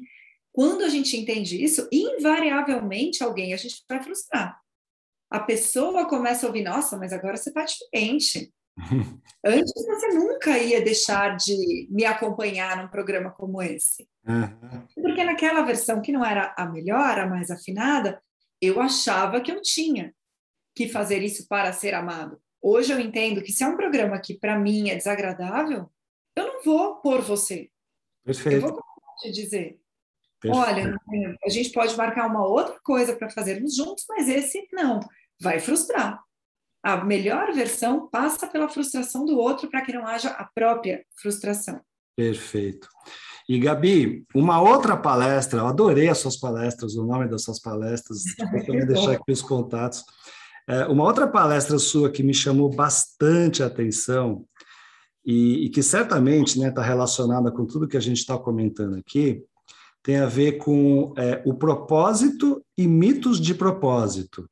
quando 0.52 0.84
a 0.84 0.90
gente 0.90 1.16
entende 1.16 1.64
isso, 1.64 1.88
invariavelmente 1.92 3.24
alguém 3.24 3.54
a 3.54 3.58
gente 3.58 3.84
vai 3.88 4.02
frustrar. 4.02 4.60
A 5.30 5.40
pessoa 5.40 6.08
começa 6.08 6.46
a 6.46 6.48
ouvir, 6.48 6.64
nossa, 6.64 6.98
mas 6.98 7.12
agora 7.12 7.36
você 7.36 7.50
está 7.50 7.64
diferente. 7.64 8.54
Antes 9.44 9.74
você 9.74 10.08
nunca 10.10 10.58
ia 10.58 10.82
deixar 10.82 11.36
de 11.36 11.88
me 11.90 12.06
acompanhar 12.06 12.78
num 12.78 12.88
programa 12.88 13.32
como 13.32 13.62
esse. 13.62 14.08
Uhum. 14.26 14.88
Porque 14.96 15.24
naquela 15.24 15.64
versão 15.64 16.02
que 16.02 16.12
não 16.12 16.24
era 16.24 16.54
a 16.58 16.66
melhor, 16.66 17.20
a 17.20 17.28
mais 17.28 17.50
afinada, 17.50 18.22
eu 18.62 18.80
achava 18.80 19.42
que 19.42 19.52
eu 19.52 19.62
tinha 19.62 20.14
que 20.76 20.88
fazer 20.88 21.24
isso 21.24 21.48
para 21.48 21.74
ser 21.74 21.94
amado. 21.94 22.40
Hoje 22.62 22.94
eu 22.94 23.00
entendo 23.00 23.42
que 23.42 23.52
se 23.52 23.64
é 23.64 23.68
um 23.68 23.78
programa 23.78 24.20
que 24.20 24.38
para 24.38 24.58
mim 24.58 24.90
é 24.90 24.96
desagradável, 24.96 25.90
eu 26.36 26.48
não 26.48 26.64
vou 26.64 26.96
por 26.98 27.22
você. 27.22 27.70
Perfeito. 28.24 28.56
Eu 28.56 28.62
vou 28.62 28.84
te 29.20 29.32
dizer, 29.32 29.80
Perfeito. 30.40 30.66
Olha, 30.66 30.96
a 31.44 31.50
gente 31.50 31.72
pode 31.72 31.96
marcar 31.98 32.28
uma 32.28 32.46
outra 32.46 32.76
coisa 32.84 33.16
para 33.16 33.30
fazermos 33.30 33.76
juntos, 33.76 34.06
mas 34.08 34.30
esse 34.30 34.68
não, 34.72 35.00
vai 35.42 35.60
frustrar. 35.60 36.22
A 36.84 37.04
melhor 37.04 37.52
versão 37.54 38.08
passa 38.08 38.48
pela 38.48 38.70
frustração 38.70 39.26
do 39.26 39.38
outro 39.38 39.70
para 39.70 39.82
que 39.82 39.94
não 39.94 40.06
haja 40.06 40.30
a 40.30 40.46
própria 40.46 41.04
frustração. 41.20 41.82
Perfeito. 42.16 42.88
E 43.50 43.60
Gabi, 43.60 44.26
uma 44.36 44.62
outra 44.62 44.98
palestra, 44.98 45.60
eu 45.60 45.68
adorei 45.68 46.10
as 46.10 46.18
suas 46.18 46.38
palestras, 46.38 46.96
o 46.96 47.06
nome 47.06 47.28
das 47.30 47.44
suas 47.44 47.60
palestras, 47.60 48.24
vou 48.52 48.66
também 48.66 48.86
deixar 48.86 49.14
aqui 49.14 49.32
os 49.32 49.42
contatos. 49.42 50.04
É, 50.68 50.86
uma 50.86 51.06
outra 51.06 51.28
palestra 51.28 51.80
sua 51.80 52.12
que 52.12 52.22
me 52.22 52.34
chamou 52.34 52.70
bastante 52.70 53.64
a 53.64 53.68
atenção 53.68 54.46
e, 55.26 55.66
e 55.66 55.70
que 55.70 55.82
certamente 55.82 56.50
está 56.50 56.62
né, 56.66 56.72
tá 56.72 56.82
relacionada 56.82 57.50
com 57.52 57.66
tudo 57.66 57.88
que 57.88 57.96
a 57.96 58.02
gente 58.02 58.18
está 58.18 58.38
comentando 58.38 58.96
aqui, 58.98 59.42
tem 60.04 60.18
a 60.18 60.26
ver 60.26 60.54
com 60.54 61.14
é, 61.18 61.42
o 61.46 61.54
propósito 61.54 62.64
e 62.78 62.88
mitos 62.88 63.40
de 63.42 63.54
propósito. 63.54 64.50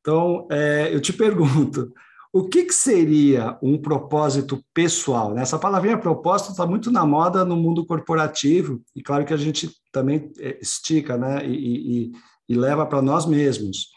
Então, 0.00 0.48
é, 0.50 0.92
eu 0.92 1.00
te 1.00 1.12
pergunto, 1.12 1.92
o 2.32 2.48
que, 2.48 2.64
que, 2.64 2.74
seria 2.74 3.58
um 3.62 3.76
propósito 3.76 4.64
pessoal? 4.72 5.34
Né? 5.34 5.42
Essa 5.42 5.58
palavrinha 5.58 5.98
propósito 5.98 6.50
está 6.50 6.66
muito 6.66 6.90
na 6.90 7.04
moda 7.04 7.44
no 7.44 7.56
mundo 7.56 7.86
corporativo, 7.86 8.82
e 8.96 9.02
claro 9.02 9.24
que 9.24 9.34
a 9.34 9.36
gente 9.36 9.70
também 9.92 10.32
é, 10.38 10.58
estica 10.60 11.16
né? 11.16 11.46
e, 11.46 12.06
e, 12.06 12.12
e 12.48 12.54
leva 12.54 12.86
para 12.86 13.02
nós 13.02 13.26
mesmos. 13.26 13.88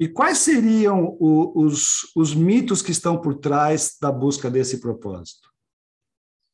E 0.00 0.08
quais 0.08 0.38
seriam 0.38 1.16
o, 1.18 1.64
os, 1.64 2.10
os 2.14 2.34
mitos 2.34 2.82
que 2.82 2.90
estão 2.90 3.20
por 3.20 3.38
trás 3.38 3.96
da 4.00 4.10
busca 4.10 4.50
desse 4.50 4.80
propósito? 4.80 5.48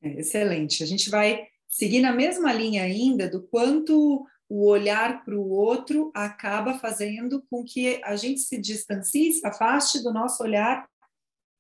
É, 0.03 0.21
excelente. 0.21 0.83
A 0.83 0.87
gente 0.87 1.09
vai 1.09 1.47
seguir 1.73 2.01
na 2.01 2.13
mesma 2.13 2.53
linha 2.53 2.83
ainda 2.83 3.29
do 3.29 3.43
quanto 3.43 4.27
o 4.47 4.67
olhar 4.67 5.25
para 5.25 5.35
o 5.35 5.49
outro 5.49 6.13
acaba 6.15 6.79
fazendo 6.79 7.43
com 7.51 7.65
que 7.65 7.99
a 8.05 8.15
gente 8.15 8.41
se 8.41 8.61
distancie, 8.61 9.33
se 9.33 9.47
afaste 9.47 10.03
do 10.03 10.13
nosso 10.13 10.43
olhar 10.43 10.87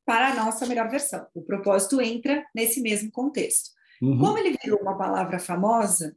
para 0.04 0.28
a 0.28 0.34
nossa 0.34 0.66
melhor 0.66 0.90
versão. 0.90 1.26
O 1.32 1.40
propósito 1.40 1.98
entra 2.02 2.44
nesse 2.54 2.82
mesmo 2.82 3.10
contexto. 3.10 3.70
Uhum. 4.02 4.18
Como 4.18 4.36
ele 4.36 4.58
virou 4.62 4.80
uma 4.80 4.98
palavra 4.98 5.38
famosa, 5.38 6.14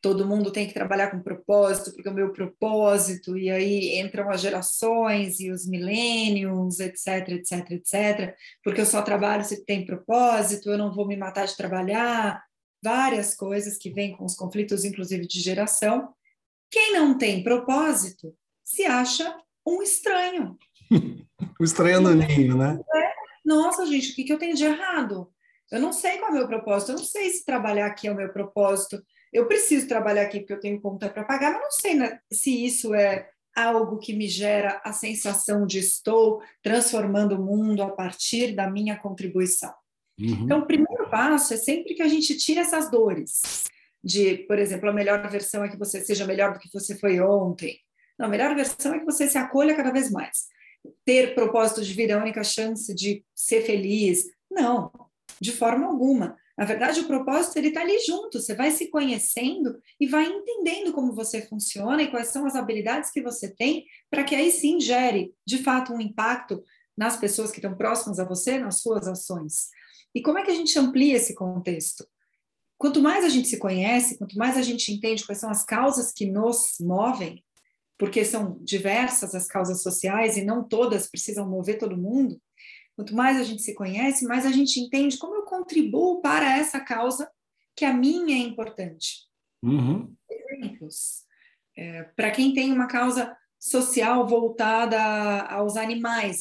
todo 0.00 0.26
mundo 0.26 0.52
tem 0.52 0.68
que 0.68 0.74
trabalhar 0.74 1.10
com 1.10 1.20
propósito, 1.20 1.92
porque 1.92 2.08
é 2.08 2.12
o 2.12 2.14
meu 2.14 2.32
propósito, 2.32 3.36
e 3.36 3.50
aí 3.50 3.98
entram 3.98 4.30
as 4.30 4.40
gerações 4.40 5.40
e 5.40 5.50
os 5.50 5.66
milênios, 5.66 6.78
etc, 6.78 7.28
etc, 7.30 7.70
etc, 7.72 8.36
porque 8.62 8.80
eu 8.80 8.86
só 8.86 9.02
trabalho 9.02 9.44
se 9.44 9.64
tem 9.64 9.84
propósito, 9.84 10.70
eu 10.70 10.78
não 10.78 10.94
vou 10.94 11.06
me 11.06 11.16
matar 11.16 11.46
de 11.46 11.56
trabalhar, 11.56 12.44
várias 12.82 13.34
coisas 13.34 13.78
que 13.78 13.90
vêm 13.90 14.16
com 14.16 14.24
os 14.24 14.34
conflitos, 14.34 14.84
inclusive 14.84 15.26
de 15.26 15.40
geração. 15.40 16.12
Quem 16.70 16.92
não 16.92 17.16
tem 17.16 17.42
propósito 17.42 18.34
se 18.64 18.84
acha 18.84 19.36
um 19.66 19.82
estranho. 19.82 20.58
o 21.60 21.62
estranho 21.64 22.00
no 22.00 22.14
ninho, 22.14 22.56
né? 22.56 22.78
É, 22.94 23.12
nossa, 23.44 23.86
gente, 23.86 24.12
o 24.12 24.14
que, 24.14 24.24
que 24.24 24.32
eu 24.32 24.38
tenho 24.38 24.56
de 24.56 24.64
errado? 24.64 25.30
Eu 25.70 25.80
não 25.80 25.92
sei 25.92 26.18
qual 26.18 26.30
é 26.30 26.34
o 26.34 26.36
meu 26.38 26.48
propósito, 26.48 26.92
eu 26.92 26.96
não 26.96 27.04
sei 27.04 27.30
se 27.30 27.44
trabalhar 27.44 27.86
aqui 27.86 28.06
é 28.06 28.12
o 28.12 28.16
meu 28.16 28.30
propósito, 28.30 29.02
eu 29.32 29.46
preciso 29.46 29.88
trabalhar 29.88 30.22
aqui 30.22 30.40
porque 30.40 30.52
eu 30.52 30.60
tenho 30.60 30.80
conta 30.80 31.08
para 31.08 31.24
pagar, 31.24 31.52
mas 31.52 31.62
não 31.62 31.70
sei 31.70 31.94
né, 31.94 32.20
se 32.30 32.64
isso 32.64 32.94
é 32.94 33.28
algo 33.56 33.98
que 33.98 34.14
me 34.14 34.28
gera 34.28 34.80
a 34.84 34.92
sensação 34.92 35.66
de 35.66 35.78
estou 35.78 36.42
transformando 36.62 37.36
o 37.36 37.42
mundo 37.42 37.82
a 37.82 37.90
partir 37.90 38.54
da 38.54 38.70
minha 38.70 38.98
contribuição. 38.98 39.72
Uhum. 40.18 40.44
Então, 40.44 40.66
primeiro 40.66 40.91
passo 41.12 41.52
é 41.52 41.58
sempre 41.58 41.94
que 41.94 42.00
a 42.00 42.08
gente 42.08 42.34
tira 42.38 42.62
essas 42.62 42.90
dores 42.90 43.42
de, 44.02 44.38
por 44.48 44.58
exemplo, 44.58 44.88
a 44.88 44.94
melhor 44.94 45.28
versão 45.28 45.62
é 45.62 45.68
que 45.68 45.78
você 45.78 46.02
seja 46.02 46.26
melhor 46.26 46.54
do 46.54 46.58
que 46.58 46.72
você 46.72 46.96
foi 46.98 47.20
ontem. 47.20 47.78
Não, 48.18 48.26
a 48.26 48.28
melhor 48.30 48.54
versão 48.54 48.94
é 48.94 48.98
que 48.98 49.04
você 49.04 49.28
se 49.28 49.36
acolha 49.36 49.76
cada 49.76 49.92
vez 49.92 50.10
mais. 50.10 50.46
Ter 51.04 51.34
propósito 51.34 51.82
de 51.82 51.92
vida 51.92 52.14
é 52.14 52.16
a 52.16 52.20
única 52.20 52.42
chance 52.42 52.92
de 52.94 53.22
ser 53.34 53.60
feliz. 53.62 54.24
Não, 54.50 54.90
de 55.38 55.52
forma 55.52 55.86
alguma. 55.86 56.34
Na 56.56 56.64
verdade, 56.64 57.00
o 57.00 57.06
propósito 57.06 57.58
ele 57.58 57.68
está 57.68 57.82
ali 57.82 57.98
junto. 58.00 58.40
Você 58.40 58.54
vai 58.54 58.70
se 58.70 58.88
conhecendo 58.88 59.78
e 60.00 60.06
vai 60.06 60.24
entendendo 60.24 60.94
como 60.94 61.14
você 61.14 61.42
funciona 61.42 62.02
e 62.02 62.10
quais 62.10 62.28
são 62.28 62.46
as 62.46 62.56
habilidades 62.56 63.10
que 63.10 63.22
você 63.22 63.54
tem 63.54 63.84
para 64.10 64.24
que 64.24 64.34
aí 64.34 64.50
sim 64.50 64.80
gere, 64.80 65.34
de 65.46 65.58
fato, 65.58 65.92
um 65.92 66.00
impacto 66.00 66.64
nas 66.96 67.16
pessoas 67.16 67.50
que 67.50 67.58
estão 67.58 67.76
próximas 67.76 68.18
a 68.18 68.24
você, 68.24 68.58
nas 68.58 68.80
suas 68.80 69.06
ações. 69.06 69.68
E 70.14 70.22
como 70.22 70.38
é 70.38 70.44
que 70.44 70.50
a 70.50 70.54
gente 70.54 70.78
amplia 70.78 71.16
esse 71.16 71.34
contexto? 71.34 72.06
Quanto 72.78 73.00
mais 73.00 73.24
a 73.24 73.28
gente 73.28 73.48
se 73.48 73.58
conhece, 73.58 74.18
quanto 74.18 74.36
mais 74.36 74.56
a 74.56 74.62
gente 74.62 74.92
entende 74.92 75.24
quais 75.24 75.38
são 75.38 75.50
as 75.50 75.64
causas 75.64 76.12
que 76.12 76.26
nos 76.26 76.76
movem, 76.80 77.44
porque 77.96 78.24
são 78.24 78.58
diversas 78.62 79.34
as 79.34 79.46
causas 79.46 79.82
sociais 79.82 80.36
e 80.36 80.44
não 80.44 80.66
todas 80.66 81.08
precisam 81.08 81.48
mover 81.48 81.78
todo 81.78 81.96
mundo, 81.96 82.40
Quanto 82.96 83.14
mais 83.14 83.38
a 83.38 83.42
gente 83.42 83.62
se 83.62 83.74
conhece, 83.74 84.26
mais 84.26 84.44
a 84.44 84.52
gente 84.52 84.78
entende 84.78 85.18
como 85.18 85.34
eu 85.34 85.42
contribuo 85.42 86.20
para 86.20 86.56
essa 86.56 86.78
causa 86.80 87.30
que 87.74 87.84
a 87.84 87.92
minha 87.92 88.36
é 88.36 88.40
importante. 88.40 89.26
Uhum. 89.62 90.14
Exemplos. 90.30 91.24
É, 91.76 92.02
para 92.02 92.30
quem 92.30 92.52
tem 92.52 92.70
uma 92.70 92.86
causa 92.86 93.34
social 93.58 94.26
voltada 94.26 95.00
aos 95.46 95.76
animais, 95.76 96.40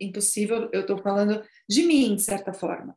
impossível, 0.00 0.70
eu 0.72 0.80
estou 0.80 0.96
falando 0.96 1.42
de 1.68 1.82
mim, 1.84 2.16
de 2.16 2.22
certa 2.22 2.54
forma. 2.54 2.96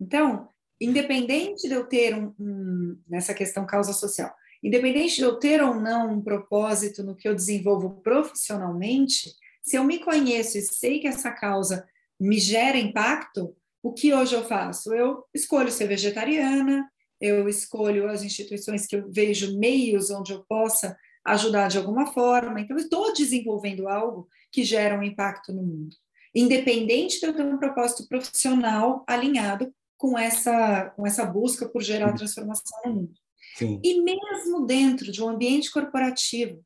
Então, 0.00 0.48
independente 0.80 1.68
de 1.68 1.74
eu 1.74 1.86
ter 1.86 2.14
um, 2.14 2.34
um, 2.38 2.98
nessa 3.08 3.34
questão 3.34 3.66
causa 3.66 3.92
social, 3.92 4.34
independente 4.62 5.16
de 5.16 5.22
eu 5.22 5.36
ter 5.36 5.62
ou 5.62 5.74
não 5.74 6.12
um 6.12 6.22
propósito 6.22 7.02
no 7.02 7.16
que 7.16 7.28
eu 7.28 7.34
desenvolvo 7.34 8.00
profissionalmente, 8.02 9.34
se 9.62 9.76
eu 9.76 9.84
me 9.84 9.98
conheço 9.98 10.58
e 10.58 10.62
sei 10.62 11.00
que 11.00 11.08
essa 11.08 11.30
causa 11.30 11.86
me 12.18 12.38
gera 12.38 12.78
impacto, 12.78 13.54
o 13.82 13.92
que 13.92 14.12
hoje 14.12 14.34
eu 14.34 14.44
faço? 14.44 14.94
Eu 14.94 15.24
escolho 15.34 15.70
ser 15.70 15.86
vegetariana, 15.86 16.88
eu 17.20 17.48
escolho 17.48 18.08
as 18.08 18.22
instituições 18.22 18.86
que 18.86 18.96
eu 18.96 19.10
vejo 19.10 19.58
meios 19.58 20.10
onde 20.10 20.32
eu 20.32 20.44
possa 20.48 20.96
ajudar 21.24 21.68
de 21.68 21.78
alguma 21.78 22.12
forma. 22.12 22.60
Então, 22.60 22.76
eu 22.76 22.82
estou 22.82 23.12
desenvolvendo 23.12 23.88
algo 23.88 24.28
que 24.52 24.62
gera 24.62 24.98
um 24.98 25.02
impacto 25.02 25.52
no 25.52 25.62
mundo, 25.62 25.96
independente 26.34 27.20
de 27.20 27.26
eu 27.26 27.34
ter 27.34 27.44
um 27.44 27.58
propósito 27.58 28.06
profissional 28.08 29.04
alinhado 29.06 29.72
com 29.96 30.18
essa, 30.18 30.90
com 30.90 31.06
essa 31.06 31.24
busca 31.24 31.68
por 31.68 31.82
gerar 31.82 32.12
transformação 32.12 32.80
no 32.84 32.94
mundo. 32.94 33.14
Sim. 33.56 33.80
E 33.82 34.02
mesmo 34.02 34.66
dentro 34.66 35.10
de 35.10 35.22
um 35.22 35.28
ambiente 35.28 35.70
corporativo, 35.70 36.62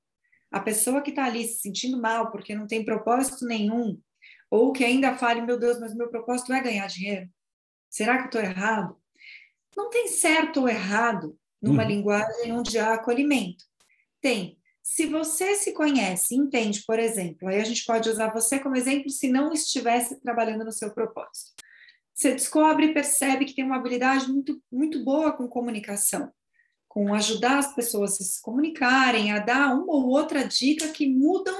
a 0.51 0.61
pessoa 0.61 1.01
que 1.01 1.11
está 1.11 1.25
ali 1.25 1.47
se 1.47 1.61
sentindo 1.61 2.01
mal 2.01 2.31
porque 2.31 2.55
não 2.55 2.67
tem 2.67 2.85
propósito 2.85 3.47
nenhum, 3.47 4.01
ou 4.51 4.73
que 4.73 4.85
ainda 4.85 5.17
fale, 5.17 5.43
meu 5.43 5.59
Deus, 5.59 5.79
mas 5.79 5.95
meu 5.95 6.09
propósito 6.09 6.53
é 6.53 6.61
ganhar 6.61 6.87
dinheiro. 6.89 7.31
Será 7.89 8.19
que 8.19 8.27
estou 8.27 8.41
errado? 8.41 8.97
Não 9.77 9.89
tem 9.89 10.09
certo 10.09 10.61
ou 10.61 10.69
errado 10.69 11.39
numa 11.63 11.83
uhum. 11.83 11.89
linguagem 11.89 12.53
onde 12.53 12.79
há 12.79 12.95
acolhimento. 12.95 13.65
Tem. 14.21 14.59
Se 14.83 15.07
você 15.07 15.55
se 15.55 15.73
conhece, 15.73 16.35
entende, 16.35 16.83
por 16.85 16.99
exemplo, 16.99 17.49
aí 17.49 17.61
a 17.61 17.65
gente 17.65 17.85
pode 17.85 18.09
usar 18.09 18.33
você 18.33 18.59
como 18.59 18.77
exemplo 18.77 19.09
se 19.09 19.29
não 19.29 19.53
estivesse 19.53 20.21
trabalhando 20.21 20.65
no 20.65 20.73
seu 20.73 20.93
propósito. 20.93 21.53
Você 22.21 22.33
descobre 22.33 22.85
e 22.85 22.93
percebe 22.93 23.47
que 23.47 23.55
tem 23.55 23.65
uma 23.65 23.77
habilidade 23.77 24.31
muito, 24.31 24.62
muito 24.71 25.03
boa 25.03 25.33
com 25.33 25.49
comunicação, 25.49 26.31
com 26.87 27.15
ajudar 27.15 27.57
as 27.57 27.75
pessoas 27.75 28.21
a 28.21 28.25
se 28.25 28.43
comunicarem, 28.43 29.33
a 29.33 29.39
dar 29.39 29.75
uma 29.75 29.95
ou 29.95 30.09
outra 30.09 30.47
dica 30.47 30.89
que 30.89 31.09
mudam 31.09 31.57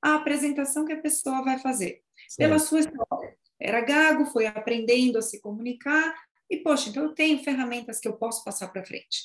a 0.00 0.14
apresentação 0.14 0.84
que 0.84 0.92
a 0.92 1.00
pessoa 1.00 1.42
vai 1.42 1.58
fazer 1.58 2.00
pela 2.38 2.60
sua 2.60 2.78
história. 2.78 3.36
Era 3.58 3.80
gago, 3.80 4.26
foi 4.26 4.46
aprendendo 4.46 5.18
a 5.18 5.22
se 5.22 5.40
comunicar, 5.40 6.14
e, 6.48 6.58
poxa, 6.58 6.90
então 6.90 7.02
eu 7.02 7.12
tenho 7.12 7.42
ferramentas 7.42 7.98
que 7.98 8.06
eu 8.06 8.12
posso 8.12 8.44
passar 8.44 8.68
para 8.68 8.86
frente. 8.86 9.24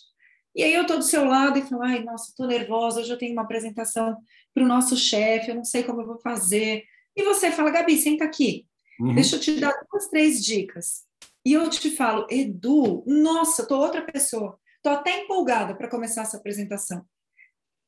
E 0.55 0.63
aí 0.63 0.73
eu 0.73 0.81
estou 0.81 0.97
do 0.97 1.03
seu 1.03 1.23
lado 1.23 1.59
e 1.59 1.61
falo, 1.61 1.83
ai, 1.83 2.03
nossa, 2.03 2.31
estou 2.31 2.47
nervosa, 2.47 3.01
hoje 3.01 3.11
eu 3.11 3.17
tenho 3.17 3.33
uma 3.33 3.43
apresentação 3.43 4.17
para 4.55 4.63
o 4.63 4.67
nosso 4.67 4.97
chefe, 4.97 5.51
eu 5.51 5.55
não 5.55 5.63
sei 5.63 5.83
como 5.83 6.01
eu 6.01 6.07
vou 6.07 6.17
fazer. 6.17 6.83
E 7.15 7.23
você 7.23 7.51
fala, 7.51 7.69
Gabi, 7.69 7.95
senta 7.95 8.23
aqui, 8.23 8.65
uhum. 8.99 9.15
deixa 9.15 9.35
eu 9.35 9.39
te 9.39 9.59
dar 9.59 9.73
duas, 9.91 10.07
três 10.07 10.43
dicas. 10.43 11.03
E 11.45 11.53
eu 11.53 11.69
te 11.69 11.89
falo, 11.91 12.27
Edu, 12.29 13.03
nossa, 13.07 13.61
estou 13.61 13.79
outra 13.79 14.01
pessoa, 14.01 14.59
estou 14.75 14.91
até 14.91 15.23
empolgada 15.23 15.75
para 15.75 15.89
começar 15.89 16.21
essa 16.23 16.37
apresentação. 16.37 17.05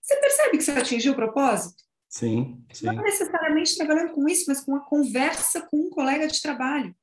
Você 0.01 0.15
percebe 0.17 0.57
que 0.57 0.63
você 0.63 0.71
atingiu 0.71 1.13
o 1.13 1.15
propósito? 1.15 1.83
Sim, 2.09 2.63
sim. 2.73 2.87
Não 2.87 3.03
necessariamente 3.03 3.77
trabalhando 3.77 4.13
com 4.13 4.27
isso, 4.27 4.45
mas 4.47 4.61
com 4.61 4.71
uma 4.71 4.85
conversa 4.85 5.61
com 5.61 5.77
um 5.77 5.89
colega 5.89 6.27
de 6.27 6.41
trabalho. 6.41 6.95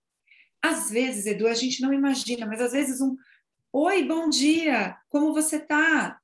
Às 0.61 0.91
vezes, 0.91 1.27
Edu, 1.27 1.47
a 1.47 1.55
gente 1.55 1.81
não 1.81 1.93
imagina, 1.93 2.45
mas 2.47 2.61
às 2.61 2.73
vezes 2.73 3.00
um 3.00 3.17
Oi, 3.71 4.03
bom 4.03 4.31
dia, 4.31 4.97
como 5.11 5.35
você 5.35 5.57
está? 5.57 6.19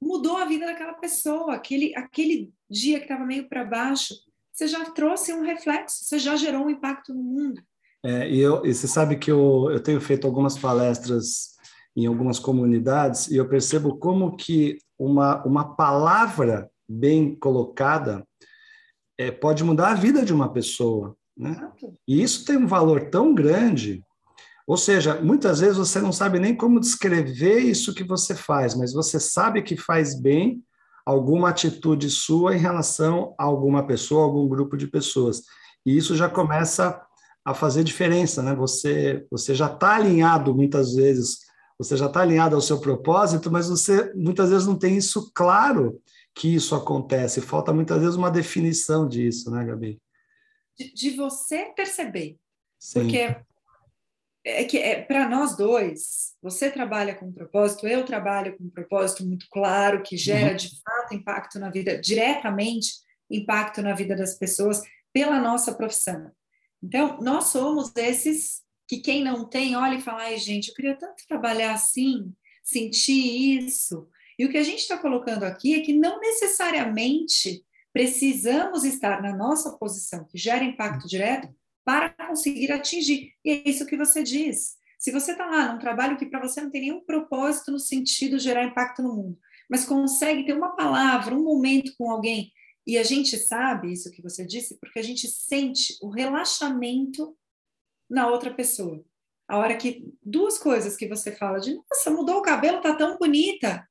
Mudou 0.00 0.36
a 0.36 0.44
vida 0.44 0.66
daquela 0.66 0.94
pessoa, 0.94 1.56
aquele, 1.56 1.92
aquele 1.96 2.54
dia 2.70 2.98
que 2.98 3.06
estava 3.06 3.26
meio 3.26 3.48
para 3.48 3.64
baixo, 3.64 4.14
você 4.60 4.68
já 4.68 4.84
trouxe 4.90 5.32
um 5.32 5.42
reflexo, 5.42 6.04
você 6.04 6.18
já 6.18 6.36
gerou 6.36 6.66
um 6.66 6.70
impacto 6.70 7.14
no 7.14 7.22
mundo. 7.22 7.62
É, 8.04 8.30
e, 8.30 8.38
eu, 8.40 8.64
e 8.64 8.74
você 8.74 8.86
sabe 8.86 9.16
que 9.16 9.30
eu, 9.30 9.70
eu 9.70 9.80
tenho 9.80 10.00
feito 10.00 10.26
algumas 10.26 10.58
palestras 10.58 11.56
em 11.96 12.06
algumas 12.06 12.38
comunidades 12.38 13.28
e 13.28 13.36
eu 13.36 13.48
percebo 13.48 13.96
como 13.96 14.36
que 14.36 14.76
uma, 14.98 15.42
uma 15.46 15.74
palavra 15.76 16.70
bem 16.86 17.34
colocada 17.34 18.26
é, 19.18 19.30
pode 19.30 19.64
mudar 19.64 19.92
a 19.92 19.94
vida 19.94 20.24
de 20.24 20.32
uma 20.32 20.52
pessoa. 20.52 21.16
Né? 21.34 21.70
E 22.06 22.22
isso 22.22 22.44
tem 22.44 22.58
um 22.58 22.66
valor 22.66 23.08
tão 23.08 23.34
grande. 23.34 24.04
Ou 24.66 24.76
seja, 24.76 25.20
muitas 25.22 25.60
vezes 25.60 25.78
você 25.78 26.00
não 26.00 26.12
sabe 26.12 26.38
nem 26.38 26.54
como 26.54 26.80
descrever 26.80 27.60
isso 27.60 27.94
que 27.94 28.04
você 28.04 28.34
faz, 28.34 28.74
mas 28.74 28.92
você 28.92 29.18
sabe 29.18 29.62
que 29.62 29.76
faz 29.76 30.14
bem 30.14 30.62
alguma 31.04 31.50
atitude 31.50 32.10
sua 32.10 32.54
em 32.54 32.58
relação 32.58 33.34
a 33.38 33.44
alguma 33.44 33.86
pessoa, 33.86 34.24
algum 34.24 34.48
grupo 34.48 34.76
de 34.76 34.86
pessoas. 34.86 35.42
E 35.84 35.96
isso 35.96 36.14
já 36.14 36.28
começa 36.28 37.00
a 37.44 37.54
fazer 37.54 37.82
diferença, 37.84 38.42
né? 38.42 38.54
Você, 38.54 39.26
você 39.30 39.54
já 39.54 39.66
está 39.66 39.96
alinhado 39.96 40.54
muitas 40.54 40.94
vezes, 40.94 41.38
você 41.78 41.96
já 41.96 42.06
está 42.06 42.20
alinhado 42.20 42.54
ao 42.54 42.60
seu 42.60 42.80
propósito, 42.80 43.50
mas 43.50 43.68
você 43.68 44.12
muitas 44.14 44.50
vezes 44.50 44.66
não 44.66 44.76
tem 44.76 44.96
isso 44.96 45.30
claro 45.34 46.00
que 46.34 46.54
isso 46.54 46.74
acontece. 46.74 47.40
Falta 47.40 47.72
muitas 47.72 48.00
vezes 48.00 48.16
uma 48.16 48.30
definição 48.30 49.08
disso, 49.08 49.50
né, 49.50 49.64
Gabi? 49.64 50.00
De, 50.78 50.92
de 50.92 51.10
você 51.16 51.72
perceber. 51.74 52.36
Sim. 52.78 53.00
Porque 53.00 53.36
é 54.44 54.64
que 54.64 54.78
é, 54.78 55.02
para 55.02 55.28
nós 55.28 55.56
dois, 55.56 56.34
você 56.42 56.70
trabalha 56.70 57.14
com 57.14 57.26
um 57.26 57.32
propósito, 57.32 57.86
eu 57.86 58.04
trabalho 58.04 58.56
com 58.56 58.64
um 58.64 58.70
propósito 58.70 59.26
muito 59.26 59.46
claro, 59.50 60.02
que 60.02 60.16
gera 60.16 60.52
uhum. 60.52 60.56
de 60.56 60.70
fato 60.82 61.14
impacto 61.14 61.58
na 61.58 61.70
vida, 61.70 61.98
diretamente 61.98 62.92
impacto 63.30 63.82
na 63.82 63.94
vida 63.94 64.16
das 64.16 64.34
pessoas 64.34 64.82
pela 65.12 65.38
nossa 65.38 65.74
profissão. 65.74 66.30
Então, 66.82 67.18
nós 67.20 67.44
somos 67.44 67.94
esses 67.96 68.62
que 68.88 68.98
quem 68.98 69.22
não 69.22 69.48
tem 69.48 69.76
olha 69.76 69.96
e 69.96 70.00
fala, 70.00 70.22
ai 70.22 70.38
gente, 70.38 70.68
eu 70.68 70.74
queria 70.74 70.96
tanto 70.96 71.26
trabalhar 71.28 71.72
assim, 71.74 72.32
sentir 72.64 73.58
isso. 73.58 74.08
E 74.38 74.44
o 74.44 74.50
que 74.50 74.56
a 74.56 74.62
gente 74.62 74.80
está 74.80 74.96
colocando 74.96 75.44
aqui 75.44 75.74
é 75.74 75.80
que 75.80 75.92
não 75.92 76.18
necessariamente 76.18 77.62
precisamos 77.92 78.84
estar 78.84 79.20
na 79.20 79.36
nossa 79.36 79.76
posição, 79.76 80.24
que 80.24 80.38
gera 80.38 80.64
impacto 80.64 81.06
direto, 81.06 81.48
para 81.90 82.10
conseguir 82.28 82.70
atingir. 82.70 83.32
E 83.44 83.50
é 83.50 83.68
isso 83.68 83.84
que 83.84 83.96
você 83.96 84.22
diz. 84.22 84.76
Se 84.96 85.10
você 85.10 85.32
está 85.32 85.46
lá 85.46 85.72
num 85.72 85.78
trabalho 85.80 86.16
que 86.16 86.26
para 86.26 86.40
você 86.40 86.60
não 86.60 86.70
tem 86.70 86.82
nenhum 86.82 87.00
propósito 87.00 87.72
no 87.72 87.80
sentido 87.80 88.36
de 88.36 88.44
gerar 88.44 88.64
impacto 88.64 89.02
no 89.02 89.16
mundo, 89.16 89.38
mas 89.68 89.84
consegue 89.84 90.46
ter 90.46 90.52
uma 90.52 90.76
palavra, 90.76 91.34
um 91.34 91.42
momento 91.42 91.92
com 91.98 92.08
alguém, 92.08 92.52
e 92.86 92.96
a 92.96 93.02
gente 93.02 93.36
sabe 93.36 93.92
isso 93.92 94.10
que 94.12 94.22
você 94.22 94.46
disse, 94.46 94.78
porque 94.78 95.00
a 95.00 95.02
gente 95.02 95.26
sente 95.26 95.96
o 96.00 96.10
relaxamento 96.10 97.36
na 98.08 98.28
outra 98.28 98.54
pessoa. 98.54 99.04
A 99.48 99.58
hora 99.58 99.76
que 99.76 100.08
duas 100.22 100.58
coisas 100.58 100.96
que 100.96 101.08
você 101.08 101.32
fala 101.32 101.58
de, 101.58 101.74
nossa, 101.74 102.10
mudou 102.10 102.38
o 102.38 102.42
cabelo, 102.42 102.80
tá 102.80 102.94
tão 102.94 103.18
bonita. 103.18 103.84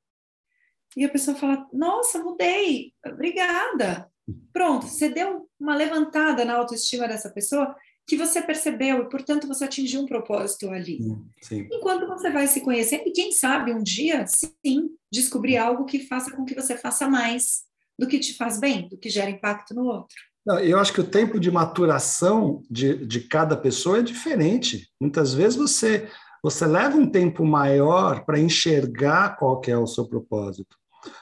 E 0.95 1.03
a 1.03 1.09
pessoa 1.09 1.35
fala, 1.35 1.67
nossa, 1.73 2.23
mudei, 2.23 2.93
obrigada. 3.05 4.09
Pronto, 4.53 4.87
você 4.87 5.09
deu 5.09 5.49
uma 5.59 5.75
levantada 5.75 6.45
na 6.45 6.55
autoestima 6.55 7.07
dessa 7.07 7.29
pessoa 7.29 7.75
que 8.09 8.17
você 8.17 8.41
percebeu 8.41 9.03
e, 9.03 9.09
portanto, 9.09 9.47
você 9.47 9.65
atingiu 9.65 10.01
um 10.01 10.07
propósito 10.07 10.67
ali. 10.71 10.97
Sim. 11.43 11.67
Enquanto 11.71 12.07
você 12.07 12.31
vai 12.31 12.47
se 12.47 12.61
conhecendo, 12.61 13.03
e 13.05 13.11
quem 13.11 13.31
sabe 13.31 13.71
um 13.71 13.83
dia, 13.83 14.25
sim, 14.25 14.89
descobrir 15.11 15.57
algo 15.57 15.85
que 15.85 15.99
faça 15.99 16.35
com 16.35 16.43
que 16.43 16.55
você 16.55 16.75
faça 16.75 17.07
mais 17.07 17.61
do 17.99 18.07
que 18.07 18.17
te 18.17 18.33
faz 18.33 18.59
bem, 18.59 18.89
do 18.89 18.97
que 18.97 19.11
gera 19.11 19.29
impacto 19.29 19.75
no 19.75 19.85
outro. 19.85 20.15
Não, 20.43 20.57
eu 20.57 20.79
acho 20.79 20.91
que 20.91 21.01
o 21.01 21.07
tempo 21.07 21.39
de 21.39 21.51
maturação 21.51 22.63
de, 22.67 23.05
de 23.05 23.19
cada 23.21 23.55
pessoa 23.55 23.99
é 23.99 24.01
diferente. 24.01 24.89
Muitas 24.99 25.31
vezes 25.31 25.55
você, 25.55 26.09
você 26.41 26.65
leva 26.65 26.97
um 26.97 27.07
tempo 27.07 27.45
maior 27.45 28.25
para 28.25 28.39
enxergar 28.39 29.37
qual 29.37 29.59
que 29.59 29.69
é 29.69 29.77
o 29.77 29.85
seu 29.85 30.07
propósito. 30.07 30.75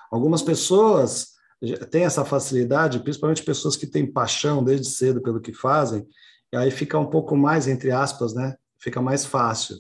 Algumas 0.10 0.42
pessoas 0.42 1.36
tem 1.90 2.06
essa 2.06 2.24
facilidade, 2.24 3.00
principalmente 3.00 3.44
pessoas 3.44 3.76
que 3.76 3.88
têm 3.88 4.10
paixão 4.10 4.64
desde 4.64 4.88
cedo 4.88 5.22
pelo 5.22 5.42
que 5.42 5.52
fazem, 5.52 6.08
e 6.54 6.58
aí 6.58 6.72
fica 6.72 6.98
um 6.98 7.06
pouco 7.06 7.36
mais, 7.36 7.68
entre 7.68 7.92
aspas, 7.92 8.34
né? 8.34 8.56
Fica 8.80 9.02
mais 9.02 9.26
fácil. 9.26 9.76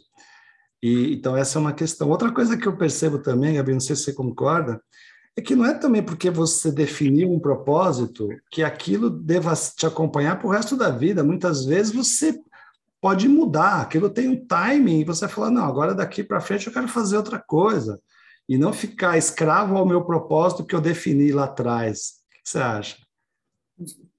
E, 0.81 1.13
então, 1.13 1.35
essa 1.35 1.57
é 1.57 1.61
uma 1.61 1.73
questão. 1.73 2.09
Outra 2.09 2.31
coisa 2.31 2.57
que 2.57 2.67
eu 2.67 2.77
percebo 2.77 3.19
também, 3.19 3.55
Gabi, 3.55 3.73
não 3.73 3.79
sei 3.79 3.95
se 3.95 4.03
você 4.03 4.13
concorda, 4.13 4.81
é 5.35 5.41
que 5.41 5.55
não 5.55 5.65
é 5.65 5.73
também 5.73 6.03
porque 6.03 6.29
você 6.29 6.71
definiu 6.71 7.31
um 7.31 7.39
propósito 7.39 8.27
que 8.51 8.63
aquilo 8.63 9.09
deva 9.09 9.53
te 9.55 9.85
acompanhar 9.85 10.37
para 10.37 10.47
o 10.47 10.51
resto 10.51 10.75
da 10.75 10.89
vida. 10.89 11.23
Muitas 11.23 11.65
vezes 11.65 11.93
você 11.93 12.39
pode 12.99 13.27
mudar, 13.27 13.81
aquilo 13.81 14.09
tem 14.09 14.27
um 14.27 14.45
timing, 14.47 15.01
e 15.01 15.05
você 15.05 15.27
fala, 15.27 15.51
não, 15.51 15.63
agora 15.63 15.93
daqui 15.93 16.23
para 16.23 16.41
frente 16.41 16.67
eu 16.67 16.73
quero 16.73 16.87
fazer 16.87 17.17
outra 17.17 17.39
coisa 17.39 18.01
e 18.49 18.57
não 18.57 18.73
ficar 18.73 19.17
escravo 19.17 19.77
ao 19.77 19.85
meu 19.85 20.03
propósito 20.03 20.65
que 20.65 20.73
eu 20.73 20.81
defini 20.81 21.31
lá 21.31 21.45
atrás. 21.45 22.23
O 22.29 22.43
que 22.43 22.49
você 22.49 22.59
acha? 22.59 22.97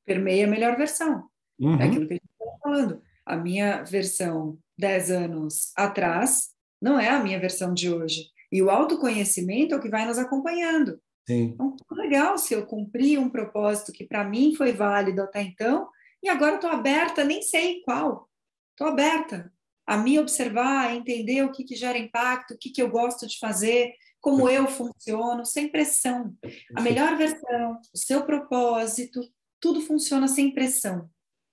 Permeia 0.05 0.47
a 0.47 0.51
melhor 0.51 0.77
versão. 0.77 1.25
Uhum. 1.59 1.81
É 1.81 1.87
aquilo 1.87 2.07
que 2.07 2.15
a 2.15 2.17
gente 2.17 2.38
falando. 2.59 3.03
A 3.25 3.37
minha 3.37 3.83
versão 3.83 4.59
10 4.79 5.11
anos 5.11 5.73
atrás 5.77 6.51
não 6.81 6.99
é 6.99 7.09
a 7.09 7.23
minha 7.23 7.39
versão 7.39 7.75
de 7.75 7.93
hoje. 7.93 8.31
E 8.51 8.63
o 8.63 8.71
autoconhecimento 8.71 9.75
é 9.75 9.79
o 9.79 9.81
que 9.81 9.91
vai 9.91 10.07
nos 10.07 10.19
acompanhando. 10.19 11.01
Sim. 11.27 11.53
Então, 11.55 11.77
legal 11.93 12.39
se 12.39 12.55
eu 12.55 12.65
cumpri 12.67 13.19
um 13.19 13.29
propósito 13.29 13.93
que 13.93 14.07
para 14.07 14.25
mim 14.25 14.55
foi 14.55 14.73
válido 14.73 15.21
até 15.21 15.43
então, 15.43 15.89
e 16.23 16.29
agora 16.29 16.55
estou 16.55 16.71
aberta, 16.71 17.23
nem 17.23 17.43
sei 17.43 17.83
qual. 17.83 18.29
Estou 18.71 18.87
aberta 18.87 19.53
a 19.87 19.97
me 19.97 20.19
observar, 20.19 20.89
a 20.89 20.95
entender 20.95 21.43
o 21.43 21.53
que, 21.53 21.65
que 21.65 21.77
gera 21.77 21.99
impacto, 21.99 22.55
o 22.55 22.59
que, 22.59 22.71
que 22.71 22.81
eu 22.81 22.91
gosto 22.91 23.27
de 23.27 23.39
fazer, 23.39 23.93
como 24.21 24.49
eu 24.49 24.67
funciono, 24.67 25.45
sem 25.45 25.69
pressão. 25.69 26.35
A 26.75 26.83
melhor 26.83 27.17
versão, 27.17 27.81
o 27.95 27.99
seu 27.99 28.25
propósito, 28.25 29.21
tudo 29.61 29.81
funciona 29.81 30.29
sem 30.29 30.53
pressão. 30.53 31.09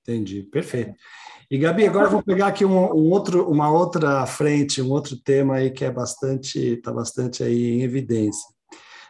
Entendi, 0.07 0.43
perfeito. 0.43 0.93
E 1.49 1.57
Gabi, 1.57 1.87
agora 1.87 2.09
vou 2.09 2.21
pegar 2.21 2.47
aqui 2.47 2.63
um, 2.63 2.77
um, 2.77 3.09
outro, 3.11 3.49
uma 3.49 3.71
outra 3.71 4.25
frente, 4.25 4.81
um 4.81 4.91
outro 4.91 5.17
tema 5.17 5.55
aí 5.55 5.71
que 5.71 5.83
é 5.83 5.91
bastante, 5.91 6.59
está 6.59 6.91
bastante 6.91 7.43
aí 7.43 7.71
em 7.71 7.81
evidência. 7.81 8.47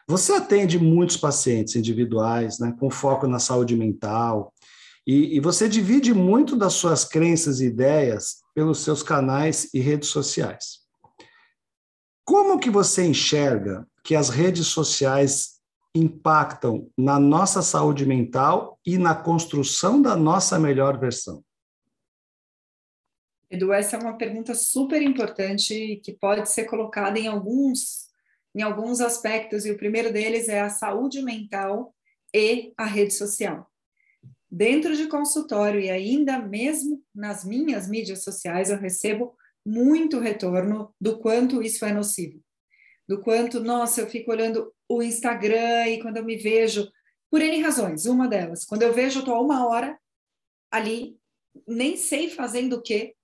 Você 0.08 0.34
atende 0.34 0.80
muitos 0.80 1.18
pacientes 1.18 1.76
individuais, 1.76 2.60
né, 2.60 2.74
com 2.80 2.90
foco 2.90 3.28
na 3.28 3.40
saúde 3.40 3.76
mental, 3.76 4.54
e, 5.06 5.36
e 5.36 5.40
você 5.40 5.68
divide 5.68 6.14
muito 6.14 6.56
das 6.56 6.74
suas 6.74 7.04
crenças 7.04 7.60
e 7.60 7.66
ideias 7.66 8.38
pelos 8.54 8.80
seus 8.80 9.04
canais 9.04 9.70
e 9.74 9.80
redes 9.80 10.10
sociais. 10.10 10.80
Como 12.24 12.60
que 12.60 12.70
você 12.70 13.06
enxerga 13.06 13.86
que 14.04 14.16
as 14.16 14.30
redes 14.30 14.68
sociais 14.68 15.55
impactam 15.96 16.92
na 16.98 17.18
nossa 17.18 17.62
saúde 17.62 18.06
mental 18.06 18.78
e 18.86 18.98
na 18.98 19.16
construção 19.16 20.02
da 20.02 20.16
nossa 20.16 20.60
melhor 20.60 21.00
versão? 21.00 21.44
Edu, 23.50 23.72
essa 23.72 23.96
é 23.96 24.00
uma 24.00 24.18
pergunta 24.18 24.54
super 24.54 25.02
importante 25.02 26.02
que 26.04 26.12
pode 26.12 26.50
ser 26.50 26.66
colocada 26.66 27.18
em 27.18 27.28
alguns, 27.28 28.10
em 28.54 28.62
alguns 28.62 29.00
aspectos, 29.00 29.66
e 29.66 29.72
o 29.72 29.78
primeiro 29.78 30.12
deles 30.12 30.50
é 30.50 30.60
a 30.60 30.70
saúde 30.70 31.22
mental 31.22 31.96
e 32.34 32.74
a 32.78 32.86
rede 32.86 33.14
social. 33.14 33.72
Dentro 34.52 34.96
de 34.96 35.08
consultório 35.08 35.80
e 35.80 35.90
ainda 35.90 36.40
mesmo 36.40 37.02
nas 37.14 37.46
minhas 37.46 37.88
mídias 37.88 38.24
sociais, 38.24 38.70
eu 38.70 38.78
recebo 38.78 39.36
muito 39.66 40.20
retorno 40.20 40.94
do 41.00 41.20
quanto 41.20 41.62
isso 41.62 41.86
é 41.86 41.94
nocivo. 41.94 42.45
Do 43.08 43.22
quanto, 43.22 43.60
nossa, 43.60 44.02
eu 44.02 44.08
fico 44.08 44.32
olhando 44.32 44.74
o 44.90 45.02
Instagram 45.02 45.88
e 45.88 46.02
quando 46.02 46.18
eu 46.18 46.26
me 46.26 46.36
vejo, 46.36 46.90
por 47.30 47.42
N 47.42 47.62
razões, 47.62 48.06
uma 48.06 48.28
delas, 48.28 48.66
quando 48.66 48.84
eu 48.84 48.94
vejo, 48.94 49.20
eu 49.20 49.22
estou 49.22 49.44
uma 49.44 49.68
hora 49.68 49.98
ali, 50.72 51.18
nem 51.68 51.98
sei 51.98 52.30
fazendo 52.30 52.78
o 52.78 52.82
quê. 52.82 53.16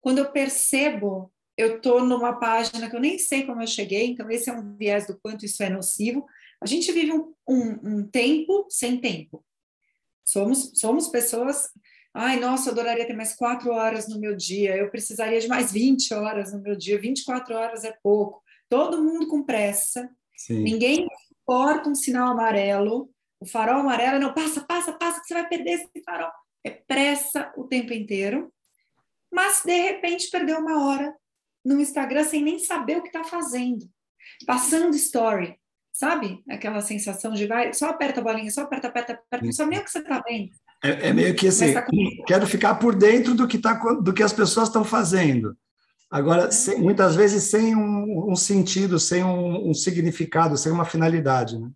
Quando 0.00 0.18
eu 0.18 0.32
percebo, 0.32 1.32
eu 1.56 1.76
estou 1.76 2.04
numa 2.04 2.38
página 2.38 2.88
que 2.88 2.96
eu 2.96 3.00
nem 3.00 3.18
sei 3.18 3.44
como 3.44 3.62
eu 3.62 3.66
cheguei, 3.66 4.06
então 4.06 4.30
esse 4.30 4.50
é 4.50 4.52
um 4.52 4.76
viés 4.76 5.06
do 5.06 5.18
quanto 5.20 5.44
isso 5.44 5.62
é 5.62 5.68
nocivo. 5.68 6.26
A 6.60 6.66
gente 6.66 6.90
vive 6.92 7.12
um, 7.12 7.34
um, 7.48 7.98
um 7.98 8.08
tempo 8.08 8.66
sem 8.68 9.00
tempo. 9.00 9.44
Somos, 10.24 10.72
somos 10.74 11.08
pessoas 11.08 11.70
Ai, 12.12 12.40
nossa, 12.40 12.68
eu 12.68 12.72
adoraria 12.72 13.06
ter 13.06 13.14
mais 13.14 13.34
quatro 13.34 13.70
horas 13.70 14.08
no 14.08 14.18
meu 14.18 14.34
dia, 14.34 14.76
eu 14.76 14.90
precisaria 14.90 15.38
de 15.38 15.46
mais 15.46 15.70
20 15.70 16.12
horas 16.12 16.52
no 16.52 16.60
meu 16.60 16.74
dia, 16.74 16.98
24 16.98 17.54
horas 17.54 17.84
é 17.84 17.96
pouco. 18.02 18.42
Todo 18.70 19.02
mundo 19.02 19.26
com 19.26 19.42
pressa, 19.42 20.08
Sim. 20.34 20.62
ninguém 20.62 21.06
porta 21.44 21.90
um 21.90 21.94
sinal 21.94 22.28
amarelo, 22.28 23.10
o 23.40 23.44
farol 23.44 23.80
amarelo, 23.80 24.20
não, 24.20 24.32
passa, 24.32 24.60
passa, 24.60 24.92
passa, 24.92 25.20
que 25.20 25.26
você 25.26 25.34
vai 25.34 25.48
perder 25.48 25.72
esse 25.72 26.04
farol. 26.04 26.30
É 26.64 26.70
pressa 26.70 27.52
o 27.56 27.64
tempo 27.64 27.92
inteiro, 27.92 28.52
mas 29.32 29.62
de 29.64 29.76
repente 29.76 30.30
perdeu 30.30 30.58
uma 30.58 30.86
hora 30.86 31.12
no 31.64 31.80
Instagram 31.80 32.24
sem 32.24 32.42
nem 32.42 32.58
saber 32.58 32.98
o 32.98 33.02
que 33.02 33.08
está 33.08 33.24
fazendo. 33.24 33.84
Passando 34.46 34.94
story, 34.94 35.58
sabe? 35.92 36.40
Aquela 36.48 36.80
sensação 36.80 37.32
de 37.32 37.46
vai, 37.46 37.72
só 37.72 37.88
aperta 37.88 38.20
a 38.20 38.24
bolinha, 38.24 38.50
só 38.50 38.62
aperta, 38.62 38.88
aperta, 38.88 39.12
aperta, 39.14 39.46
não 39.46 39.52
sabe 39.52 39.70
nem 39.70 39.80
o 39.80 39.84
que 39.84 39.90
você 39.90 39.98
está 39.98 40.22
vendo. 40.26 40.50
É, 40.82 41.08
é, 41.08 41.12
meio 41.12 41.34
que 41.34 41.48
assim, 41.48 41.74
tá 41.74 41.84
quero 42.26 42.46
ficar 42.46 42.76
por 42.76 42.94
dentro 42.94 43.34
do 43.34 43.48
que, 43.48 43.58
tá, 43.58 43.74
do 43.74 44.14
que 44.14 44.22
as 44.22 44.32
pessoas 44.32 44.68
estão 44.68 44.84
fazendo. 44.84 45.56
Agora, 46.10 46.50
sem, 46.50 46.80
muitas 46.80 47.14
vezes 47.14 47.44
sem 47.44 47.76
um, 47.76 48.30
um 48.30 48.34
sentido, 48.34 48.98
sem 48.98 49.22
um, 49.22 49.70
um, 49.70 49.74
significado, 49.74 50.56
sem 50.56 50.72
uma 50.72 50.84
finalidade, 50.84 51.58
né? 51.58 51.70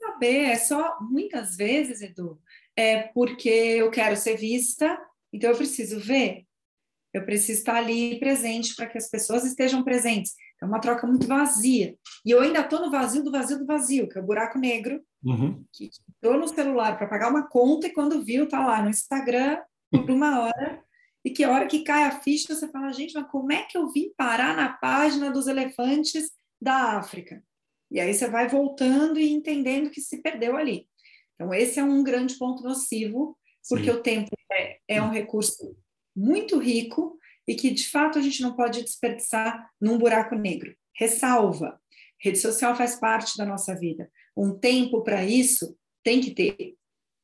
Saber, 0.00 0.44
é 0.44 0.56
só, 0.56 0.96
muitas 1.00 1.54
vezes, 1.54 2.00
Edu, 2.00 2.40
é 2.74 3.02
porque 3.02 3.48
eu 3.48 3.90
quero 3.90 4.16
ser 4.16 4.36
vista, 4.36 4.98
então 5.30 5.50
eu 5.50 5.56
preciso 5.56 6.00
ver, 6.00 6.44
eu 7.12 7.26
preciso 7.26 7.58
estar 7.58 7.76
ali 7.76 8.18
presente 8.18 8.74
para 8.74 8.86
que 8.86 8.96
as 8.96 9.10
pessoas 9.10 9.44
estejam 9.44 9.84
presentes. 9.84 10.32
É 10.62 10.64
uma 10.64 10.80
troca 10.80 11.06
muito 11.06 11.26
vazia. 11.26 11.94
E 12.24 12.30
eu 12.30 12.40
ainda 12.40 12.60
estou 12.60 12.80
no 12.80 12.90
vazio 12.90 13.22
do 13.22 13.30
vazio 13.30 13.58
do 13.58 13.66
vazio, 13.66 14.08
que 14.08 14.18
é 14.18 14.22
o 14.22 14.24
buraco 14.24 14.58
negro, 14.58 15.00
uhum. 15.22 15.62
que 15.72 15.90
estou 16.14 16.38
no 16.38 16.48
celular 16.48 16.96
para 16.96 17.06
pagar 17.06 17.30
uma 17.30 17.46
conta 17.46 17.86
e 17.86 17.92
quando 17.92 18.24
viu, 18.24 18.44
está 18.44 18.66
lá 18.66 18.82
no 18.82 18.88
Instagram 18.88 19.58
por 19.90 20.10
uma 20.10 20.40
hora 20.40 20.82
e 21.24 21.30
que 21.30 21.42
a 21.42 21.50
hora 21.50 21.66
que 21.66 21.82
cai 21.82 22.04
a 22.04 22.20
ficha 22.20 22.54
você 22.54 22.68
fala, 22.68 22.92
gente, 22.92 23.14
mas 23.14 23.30
como 23.30 23.50
é 23.50 23.62
que 23.62 23.78
eu 23.78 23.90
vim 23.90 24.12
parar 24.16 24.54
na 24.54 24.68
página 24.74 25.30
dos 25.30 25.46
elefantes 25.46 26.30
da 26.60 26.98
África? 26.98 27.42
E 27.90 27.98
aí 27.98 28.12
você 28.12 28.28
vai 28.28 28.48
voltando 28.48 29.18
e 29.18 29.32
entendendo 29.32 29.90
que 29.90 30.00
se 30.00 30.20
perdeu 30.20 30.56
ali. 30.56 30.86
Então, 31.34 31.52
esse 31.54 31.80
é 31.80 31.84
um 31.84 32.02
grande 32.02 32.36
ponto 32.36 32.62
nocivo, 32.62 33.38
porque 33.68 33.90
Sim. 33.90 33.96
o 33.96 34.02
tempo 34.02 34.30
é, 34.52 34.78
é 34.88 35.02
um 35.02 35.10
recurso 35.10 35.76
muito 36.14 36.58
rico 36.58 37.18
e 37.46 37.54
que, 37.54 37.70
de 37.70 37.88
fato, 37.88 38.18
a 38.18 38.22
gente 38.22 38.42
não 38.42 38.54
pode 38.54 38.82
desperdiçar 38.82 39.70
num 39.80 39.98
buraco 39.98 40.34
negro. 40.34 40.74
Ressalva, 40.94 41.80
rede 42.20 42.38
social 42.38 42.76
faz 42.76 42.96
parte 42.96 43.36
da 43.36 43.44
nossa 43.44 43.74
vida. 43.74 44.10
Um 44.36 44.58
tempo 44.58 45.02
para 45.02 45.24
isso 45.24 45.76
tem 46.02 46.20
que 46.20 46.32
ter. 46.32 46.74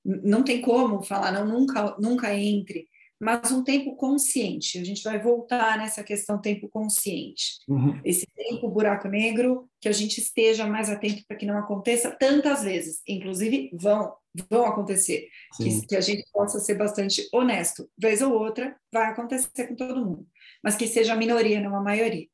Não 0.05 0.43
tem 0.43 0.61
como 0.63 1.03
falar, 1.03 1.31
não, 1.33 1.47
nunca, 1.47 1.97
nunca 1.99 2.35
entre 2.35 2.89
mas 3.21 3.53
um 3.53 3.63
tempo 3.63 3.95
consciente. 3.97 4.79
A 4.79 4.85
gente 4.85 5.03
vai 5.03 5.21
voltar 5.21 5.77
nessa 5.77 6.03
questão 6.03 6.41
tempo 6.41 6.71
consciente. 6.71 7.59
Uhum. 7.69 8.01
Esse 8.03 8.27
tempo 8.35 8.71
buraco 8.71 9.09
negro, 9.09 9.69
que 9.79 9.89
a 9.89 9.93
gente 9.93 10.19
esteja 10.19 10.67
mais 10.67 10.89
atento 10.89 11.23
para 11.29 11.37
que 11.37 11.45
não 11.45 11.59
aconteça 11.59 12.11
tantas 12.11 12.63
vezes. 12.63 13.03
Inclusive, 13.07 13.71
vão, 13.75 14.15
vão 14.49 14.65
acontecer. 14.65 15.29
Que, 15.59 15.87
que, 15.87 15.97
a 15.97 16.01
gente 16.01 16.25
possa 16.33 16.59
ser 16.59 16.77
bastante 16.77 17.29
honesto. 17.31 17.91
Vez 17.99 18.23
ou 18.23 18.33
outra, 18.33 18.75
vai 18.91 19.11
acontecer 19.11 19.69
com 19.69 19.77
todo 19.77 20.05
mundo. 20.05 20.27
Mas 20.65 20.77
que 20.77 20.87
seja 20.87 21.13
a 21.13 21.17
minoria, 21.17 21.61
não 21.61 21.77
a 21.77 21.83
maioria. 21.83 22.27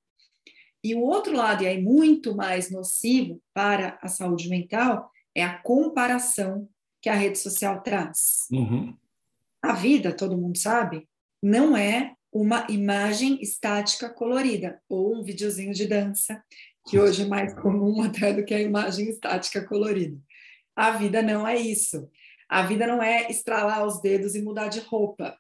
E 0.85 0.95
o 0.95 1.01
outro 1.01 1.35
lado, 1.35 1.65
e 1.65 1.67
aí 1.67 1.83
muito 1.83 2.37
mais 2.37 2.71
nocivo 2.71 3.43
para 3.53 3.99
a 4.01 4.07
saúde 4.07 4.49
mental, 4.49 5.11
é 5.35 5.43
a 5.43 5.59
comparação 5.59 6.69
que 7.03 7.09
a 7.09 7.15
rede 7.15 7.39
social 7.39 7.83
traz. 7.83 8.47
Uhum. 8.53 8.97
A 9.67 9.73
vida, 9.73 10.13
todo 10.13 10.39
mundo 10.39 10.57
sabe, 10.57 11.09
não 11.43 11.77
é 11.77 12.15
uma 12.33 12.69
imagem 12.71 13.43
estática 13.43 14.09
colorida 14.09 14.81
ou 14.89 15.13
um 15.13 15.25
videozinho 15.25 15.75
de 15.75 15.89
dança, 15.89 16.41
que 16.87 17.01
hoje 17.01 17.25
é 17.25 17.27
mais 17.27 17.53
comum 17.53 18.01
até 18.07 18.33
do 18.33 18.45
que 18.45 18.55
a 18.55 18.61
imagem 18.61 19.09
estática 19.09 19.67
colorida. 19.67 20.17
A 20.77 20.93
vida 20.93 21.21
não 21.21 21.45
é 21.45 21.57
isso. 21.57 22.09
A 22.49 22.65
vida 22.65 22.87
não 22.87 23.03
é 23.03 23.29
estralar 23.29 23.85
os 23.85 24.01
dedos 24.01 24.37
e 24.37 24.43
mudar 24.43 24.69
de 24.69 24.79
roupa. 24.79 25.37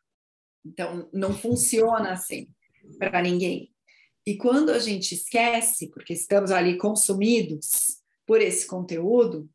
Então, 0.64 1.08
não 1.12 1.32
funciona 1.32 2.10
assim 2.10 2.48
para 2.98 3.22
ninguém. 3.22 3.72
E 4.26 4.36
quando 4.36 4.70
a 4.70 4.80
gente 4.80 5.14
esquece, 5.14 5.88
porque 5.90 6.14
estamos 6.14 6.50
ali 6.50 6.76
consumidos 6.78 8.02
por 8.26 8.40
esse 8.40 8.66
conteúdo, 8.66 9.48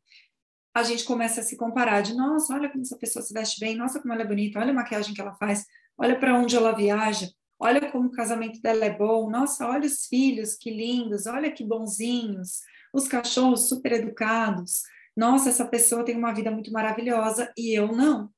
a 0.74 0.82
gente 0.82 1.04
começa 1.04 1.40
a 1.40 1.44
se 1.44 1.56
comparar 1.56 2.00
de, 2.00 2.14
nossa, 2.14 2.54
olha 2.54 2.70
como 2.70 2.82
essa 2.82 2.96
pessoa 2.96 3.22
se 3.22 3.34
veste 3.34 3.60
bem, 3.60 3.76
nossa, 3.76 4.00
como 4.00 4.12
ela 4.12 4.22
é 4.22 4.26
bonita, 4.26 4.58
olha 4.58 4.70
a 4.70 4.74
maquiagem 4.74 5.14
que 5.14 5.20
ela 5.20 5.34
faz, 5.34 5.66
olha 5.98 6.18
para 6.18 6.38
onde 6.38 6.56
ela 6.56 6.72
viaja, 6.72 7.28
olha 7.58 7.90
como 7.90 8.08
o 8.08 8.12
casamento 8.12 8.60
dela 8.60 8.84
é 8.84 8.96
bom, 8.96 9.28
nossa, 9.30 9.66
olha 9.66 9.86
os 9.86 10.06
filhos, 10.06 10.54
que 10.54 10.70
lindos, 10.70 11.26
olha 11.26 11.52
que 11.52 11.64
bonzinhos, 11.64 12.60
os 12.92 13.06
cachorros 13.06 13.68
super 13.68 13.92
educados, 13.92 14.82
nossa, 15.16 15.50
essa 15.50 15.66
pessoa 15.66 16.04
tem 16.04 16.16
uma 16.16 16.32
vida 16.32 16.50
muito 16.50 16.72
maravilhosa 16.72 17.52
e 17.56 17.76
eu 17.76 17.88
não. 17.88 18.30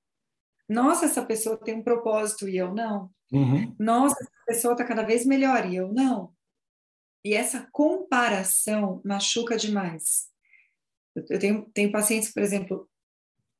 Nossa, 0.69 1.05
essa 1.07 1.25
pessoa 1.25 1.57
tem 1.57 1.77
um 1.77 1.83
propósito 1.83 2.49
e 2.49 2.57
eu 2.57 2.75
não. 2.75 3.11
Uhum. 3.33 3.75
Nossa, 3.79 4.17
essa 4.21 4.45
pessoa 4.47 4.73
está 4.73 4.85
cada 4.85 5.03
vez 5.03 5.25
melhor 5.25 5.67
e 5.67 5.77
eu 5.77 5.93
não. 5.93 6.33
E 7.25 7.33
essa 7.33 7.69
comparação 7.73 9.01
machuca 9.05 9.57
demais. 9.57 10.29
Eu 11.15 11.39
tenho, 11.39 11.71
tenho 11.73 11.93
pacientes, 11.93 12.33
por 12.33 12.43
exemplo, 12.43 12.89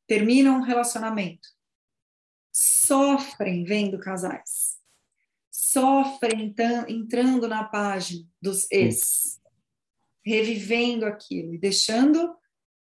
terminam 0.07 0.59
um 0.59 0.63
relacionamento, 0.63 1.49
sofrem 2.53 3.65
vendo 3.65 3.99
casais, 3.99 4.79
sofrem 5.51 6.55
entrando 6.89 7.49
na 7.49 7.65
página 7.65 8.27
dos 8.41 8.71
ex, 8.71 9.41
revivendo 10.25 11.07
aquilo 11.07 11.55
e 11.55 11.59
deixando 11.59 12.37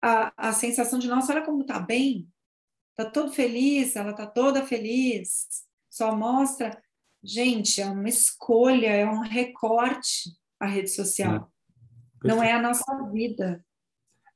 a, 0.02 0.50
a 0.50 0.54
sensação 0.54 1.00
de, 1.00 1.08
nossa, 1.08 1.34
olha 1.34 1.46
como 1.46 1.66
tá 1.66 1.80
bem, 1.80 2.30
tá 2.96 3.10
todo 3.10 3.32
feliz, 3.32 3.96
ela 3.96 4.14
tá 4.14 4.28
toda 4.28 4.66
feliz, 4.66 5.48
só 5.90 6.16
mostra. 6.16 6.82
Gente, 7.24 7.82
é 7.82 7.86
uma 7.86 8.10
escolha, 8.10 8.88
é 8.88 9.06
um 9.06 9.22
recorte 9.22 10.36
a 10.60 10.66
rede 10.66 10.90
social. 10.90 11.52
É. 12.24 12.28
Não 12.28 12.42
é 12.42 12.52
a 12.54 12.62
nossa 12.62 12.86
vida. 13.12 13.64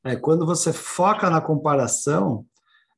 É, 0.07 0.15
quando 0.15 0.45
você 0.45 0.71
foca 0.71 1.29
na 1.29 1.41
comparação, 1.41 2.45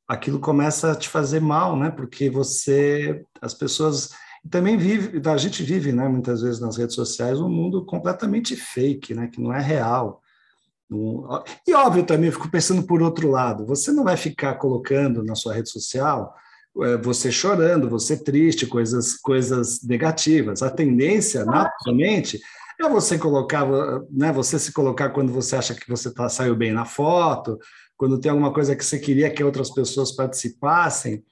aquilo 0.07 0.39
começa 0.39 0.91
a 0.91 0.95
te 0.95 1.09
fazer 1.09 1.39
mal, 1.39 1.75
né? 1.75 1.89
Porque 1.89 2.29
você, 2.29 3.23
as 3.41 3.53
pessoas 3.53 4.11
também 4.49 4.77
vive, 4.77 5.19
a 5.27 5.37
gente 5.37 5.63
vive, 5.63 5.91
né? 5.91 6.07
Muitas 6.07 6.41
vezes 6.41 6.59
nas 6.59 6.77
redes 6.77 6.95
sociais 6.95 7.39
um 7.39 7.49
mundo 7.49 7.83
completamente 7.85 8.55
fake, 8.55 9.13
né? 9.15 9.27
Que 9.27 9.41
não 9.41 9.51
é 9.51 9.59
real. 9.59 10.21
E 11.67 11.73
óbvio 11.73 12.05
também, 12.05 12.31
fico 12.31 12.49
pensando 12.49 12.83
por 12.83 13.01
outro 13.01 13.29
lado, 13.29 13.65
você 13.65 13.91
não 13.91 14.03
vai 14.03 14.17
ficar 14.17 14.55
colocando 14.55 15.23
na 15.23 15.35
sua 15.35 15.53
rede 15.53 15.69
social 15.69 16.35
é, 16.81 16.97
você 16.97 17.31
chorando, 17.31 17.89
você 17.89 18.15
triste, 18.15 18.65
coisas, 18.65 19.15
coisas 19.15 19.83
negativas. 19.83 20.61
A 20.61 20.69
tendência, 20.69 21.43
naturalmente, 21.43 22.39
é 22.79 22.89
você 22.89 23.17
colocar, 23.17 23.67
né, 24.09 24.31
você 24.31 24.57
se 24.57 24.71
colocar 24.71 25.09
quando 25.09 25.33
você 25.33 25.55
acha 25.55 25.75
que 25.75 25.89
você 25.89 26.13
tá, 26.13 26.29
saiu 26.29 26.55
bem 26.55 26.71
na 26.71 26.85
foto, 26.85 27.59
quando 27.97 28.19
tem 28.19 28.31
alguma 28.31 28.53
coisa 28.53 28.75
que 28.75 28.85
você 28.85 28.97
queria 28.97 29.29
que 29.29 29.43
outras 29.43 29.69
pessoas 29.69 30.13
participassem, 30.13 31.23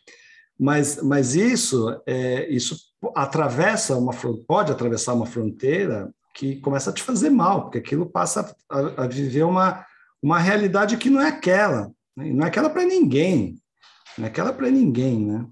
mas, 0.59 1.01
mas 1.01 1.35
isso, 1.35 2.01
é, 2.05 2.49
isso 2.49 2.75
atravessa 3.15 3.95
uma 3.95 4.11
pode 4.45 4.71
atravessar 4.71 5.13
uma 5.13 5.25
fronteira 5.25 6.11
que 6.35 6.59
começa 6.59 6.89
a 6.89 6.93
te 6.93 7.01
fazer 7.01 7.29
mal, 7.29 7.63
porque 7.63 7.77
aquilo 7.77 8.05
passa 8.05 8.53
a, 8.69 9.03
a 9.03 9.07
viver 9.07 9.43
uma, 9.43 9.85
uma 10.21 10.39
realidade 10.39 10.97
que 10.97 11.09
não 11.09 11.21
é 11.21 11.29
aquela, 11.29 11.91
né? 12.15 12.31
não 12.31 12.43
é 12.43 12.47
aquela 12.47 12.69
para 12.69 12.83
ninguém, 12.83 13.55
não 14.17 14.25
é 14.25 14.27
aquela 14.27 14.51
para 14.51 14.69
ninguém, 14.69 15.25
né? 15.25 15.45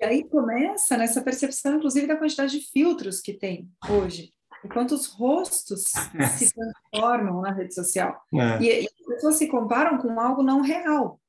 E 0.00 0.04
aí 0.04 0.24
começa 0.24 0.96
nessa 0.96 1.22
percepção, 1.22 1.76
inclusive, 1.76 2.06
da 2.06 2.16
quantidade 2.16 2.58
de 2.58 2.66
filtros 2.70 3.20
que 3.20 3.34
tem 3.34 3.68
hoje 3.88 4.32
o 4.64 4.68
quanto 4.68 4.94
os 4.94 5.06
rostos 5.06 5.84
se 6.36 6.52
transformam 6.54 7.40
na 7.40 7.52
rede 7.52 7.74
social. 7.74 8.20
É. 8.34 8.62
E, 8.62 8.82
e, 8.82 8.86
as 8.86 9.06
pessoas 9.06 9.36
se 9.36 9.48
comparam 9.48 9.98
com 9.98 10.20
algo 10.20 10.42
não 10.42 10.60
real, 10.60 11.20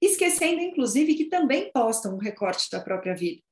esquecendo, 0.00 0.60
inclusive, 0.60 1.14
que 1.14 1.26
também 1.26 1.70
postam 1.72 2.14
um 2.14 2.18
recorte 2.18 2.70
da 2.70 2.80
própria 2.80 3.14
vida. 3.14 3.42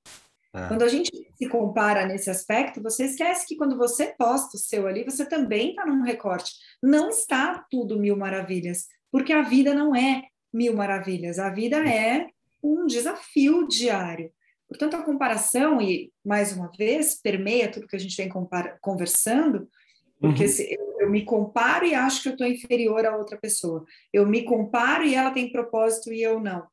É. 0.54 0.68
Quando 0.68 0.82
a 0.82 0.88
gente 0.88 1.10
se 1.34 1.48
compara 1.48 2.06
nesse 2.06 2.28
aspecto, 2.28 2.82
você 2.82 3.06
esquece 3.06 3.46
que 3.46 3.56
quando 3.56 3.76
você 3.76 4.14
posta 4.18 4.56
o 4.56 4.60
seu 4.60 4.86
ali, 4.86 5.02
você 5.04 5.24
também 5.24 5.70
está 5.70 5.86
num 5.86 6.02
recorte. 6.02 6.52
Não 6.82 7.08
está 7.08 7.64
tudo 7.70 7.98
mil 7.98 8.16
maravilhas, 8.16 8.86
porque 9.10 9.32
a 9.32 9.42
vida 9.42 9.74
não 9.74 9.96
é 9.96 10.24
mil 10.52 10.76
maravilhas. 10.76 11.38
A 11.38 11.48
vida 11.48 11.78
é 11.78 12.26
um 12.62 12.86
desafio 12.86 13.66
diário. 13.66 14.30
Portanto, 14.72 14.96
a 14.96 15.02
comparação, 15.02 15.82
e 15.82 16.10
mais 16.24 16.56
uma 16.56 16.70
vez, 16.78 17.20
permeia 17.20 17.70
tudo 17.70 17.86
que 17.86 17.94
a 17.94 17.98
gente 17.98 18.16
vem 18.16 18.30
conversando, 18.80 19.68
porque 20.18 20.44
uhum. 20.44 20.48
se 20.48 20.72
eu, 20.72 20.96
eu, 21.00 21.10
me 21.10 21.26
comparo 21.26 21.84
e 21.84 21.94
acho 21.94 22.22
que 22.22 22.28
eu 22.28 22.32
estou 22.32 22.46
inferior 22.46 23.04
a 23.04 23.16
outra 23.16 23.36
pessoa. 23.36 23.84
Eu 24.10 24.26
me 24.26 24.44
comparo 24.44 25.04
e 25.04 25.14
ela 25.14 25.30
tem 25.30 25.52
propósito 25.52 26.10
e 26.10 26.22
eu 26.22 26.40
não. 26.40 26.66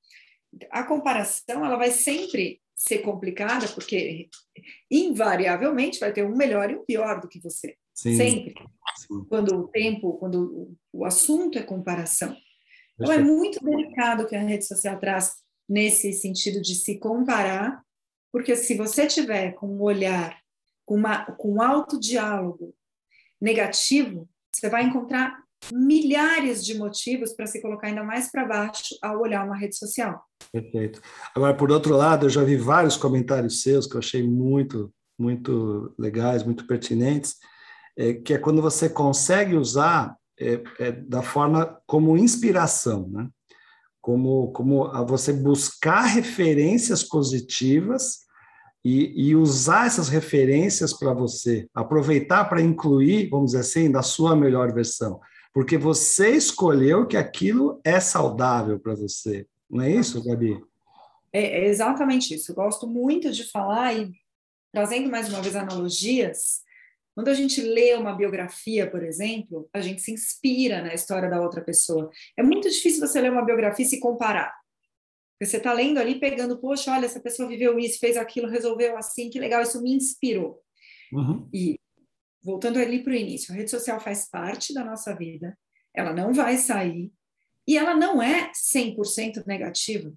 A 0.71 0.83
comparação, 0.83 1.65
ela 1.65 1.75
vai 1.75 1.91
sempre 1.91 2.61
ser 2.73 2.99
complicada, 2.99 3.67
porque 3.67 4.29
invariavelmente 4.89 5.99
vai 5.99 6.13
ter 6.13 6.23
um 6.23 6.37
melhor 6.37 6.71
e 6.71 6.75
um 6.75 6.85
pior 6.85 7.19
do 7.19 7.27
que 7.27 7.41
você. 7.41 7.75
Sim. 7.93 8.15
Sempre. 8.15 8.53
Sim. 8.95 9.25
Quando 9.27 9.57
o 9.57 9.67
tempo, 9.67 10.13
quando 10.13 10.73
o 10.93 11.03
assunto 11.03 11.59
é 11.59 11.63
comparação. 11.63 12.33
Então, 12.95 13.11
é 13.11 13.19
muito 13.19 13.61
delicado 13.61 14.23
o 14.23 14.25
que 14.25 14.37
a 14.37 14.41
rede 14.41 14.65
social 14.65 14.97
traz 14.97 15.33
nesse 15.67 16.13
sentido 16.13 16.61
de 16.61 16.75
se 16.75 16.97
comparar 16.97 17.83
porque 18.31 18.55
se 18.55 18.75
você 18.75 19.07
tiver 19.07 19.53
com 19.53 19.67
um 19.67 19.81
olhar, 19.81 20.39
com, 20.85 20.95
uma, 20.95 21.25
com 21.25 21.55
um 21.55 21.61
alto 21.61 21.99
diálogo 21.99 22.73
negativo, 23.41 24.27
você 24.53 24.69
vai 24.69 24.83
encontrar 24.83 25.43
milhares 25.73 26.63
de 26.63 26.77
motivos 26.77 27.33
para 27.33 27.45
se 27.45 27.61
colocar 27.61 27.87
ainda 27.87 28.03
mais 28.03 28.31
para 28.31 28.45
baixo 28.45 28.97
ao 29.01 29.19
olhar 29.19 29.45
uma 29.45 29.57
rede 29.57 29.77
social. 29.77 30.23
Perfeito. 30.51 31.01
Agora, 31.35 31.53
por 31.53 31.71
outro 31.71 31.95
lado, 31.95 32.25
eu 32.25 32.29
já 32.29 32.43
vi 32.43 32.55
vários 32.55 32.95
comentários 32.95 33.61
seus 33.61 33.85
que 33.85 33.95
eu 33.95 33.99
achei 33.99 34.27
muito 34.27 34.91
muito 35.19 35.93
legais, 35.99 36.43
muito 36.43 36.65
pertinentes, 36.65 37.35
é, 37.97 38.13
que 38.13 38.33
é 38.33 38.37
quando 38.37 38.61
você 38.61 38.89
consegue 38.89 39.55
usar 39.55 40.15
é, 40.39 40.63
é, 40.79 40.91
da 40.93 41.21
forma 41.21 41.77
como 41.85 42.17
inspiração, 42.17 43.09
né? 43.09 43.27
Como, 44.09 44.51
como 44.53 44.85
a 44.85 45.03
você 45.03 45.31
buscar 45.31 46.01
referências 46.01 47.03
positivas 47.03 48.21
e, 48.83 49.29
e 49.29 49.35
usar 49.35 49.85
essas 49.85 50.09
referências 50.09 50.91
para 50.91 51.13
você, 51.13 51.67
aproveitar 51.75 52.45
para 52.45 52.59
incluir, 52.59 53.29
vamos 53.29 53.51
dizer 53.51 53.59
assim, 53.59 53.91
da 53.91 54.01
sua 54.01 54.35
melhor 54.35 54.73
versão, 54.73 55.19
porque 55.53 55.77
você 55.77 56.31
escolheu 56.31 57.05
que 57.05 57.17
aquilo 57.17 57.79
é 57.83 57.99
saudável 57.99 58.79
para 58.79 58.95
você. 58.95 59.45
Não 59.69 59.83
é 59.83 59.91
isso, 59.91 60.23
Gabi? 60.23 60.59
É, 61.31 61.65
é 61.65 61.67
exatamente 61.67 62.33
isso. 62.33 62.51
Eu 62.51 62.55
gosto 62.55 62.87
muito 62.87 63.31
de 63.31 63.43
falar 63.43 63.93
e 63.93 64.09
trazendo 64.71 65.07
mais 65.07 65.29
uma 65.29 65.39
vez 65.39 65.55
analogias. 65.55 66.61
Quando 67.19 67.27
a 67.27 67.33
gente 67.33 67.59
lê 67.59 67.93
uma 67.95 68.15
biografia, 68.15 68.89
por 68.89 69.03
exemplo, 69.03 69.69
a 69.73 69.81
gente 69.81 70.01
se 70.01 70.09
inspira 70.09 70.81
na 70.81 70.93
história 70.93 71.29
da 71.29 71.41
outra 71.41 71.61
pessoa. 71.61 72.09
É 72.37 72.41
muito 72.41 72.69
difícil 72.69 73.05
você 73.05 73.19
ler 73.19 73.29
uma 73.29 73.43
biografia 73.43 73.85
e 73.85 73.89
se 73.89 73.99
comparar. 73.99 74.55
Você 75.37 75.57
está 75.57 75.73
lendo 75.73 75.97
ali, 75.97 76.17
pegando, 76.17 76.57
poxa, 76.61 76.93
olha, 76.93 77.05
essa 77.05 77.19
pessoa 77.19 77.49
viveu 77.49 77.77
isso, 77.77 77.99
fez 77.99 78.15
aquilo, 78.15 78.47
resolveu 78.47 78.95
assim, 78.95 79.29
que 79.29 79.37
legal, 79.37 79.61
isso 79.61 79.81
me 79.81 79.91
inspirou. 79.91 80.61
Uhum. 81.11 81.49
E 81.53 81.77
voltando 82.41 82.79
ali 82.79 83.03
para 83.03 83.11
o 83.11 83.17
início, 83.17 83.53
a 83.53 83.57
rede 83.57 83.69
social 83.69 83.99
faz 83.99 84.29
parte 84.29 84.73
da 84.73 84.85
nossa 84.85 85.13
vida, 85.13 85.59
ela 85.93 86.13
não 86.13 86.31
vai 86.31 86.55
sair, 86.55 87.11
e 87.67 87.77
ela 87.77 87.93
não 87.93 88.23
é 88.23 88.49
100% 88.53 89.45
negativa. 89.45 90.13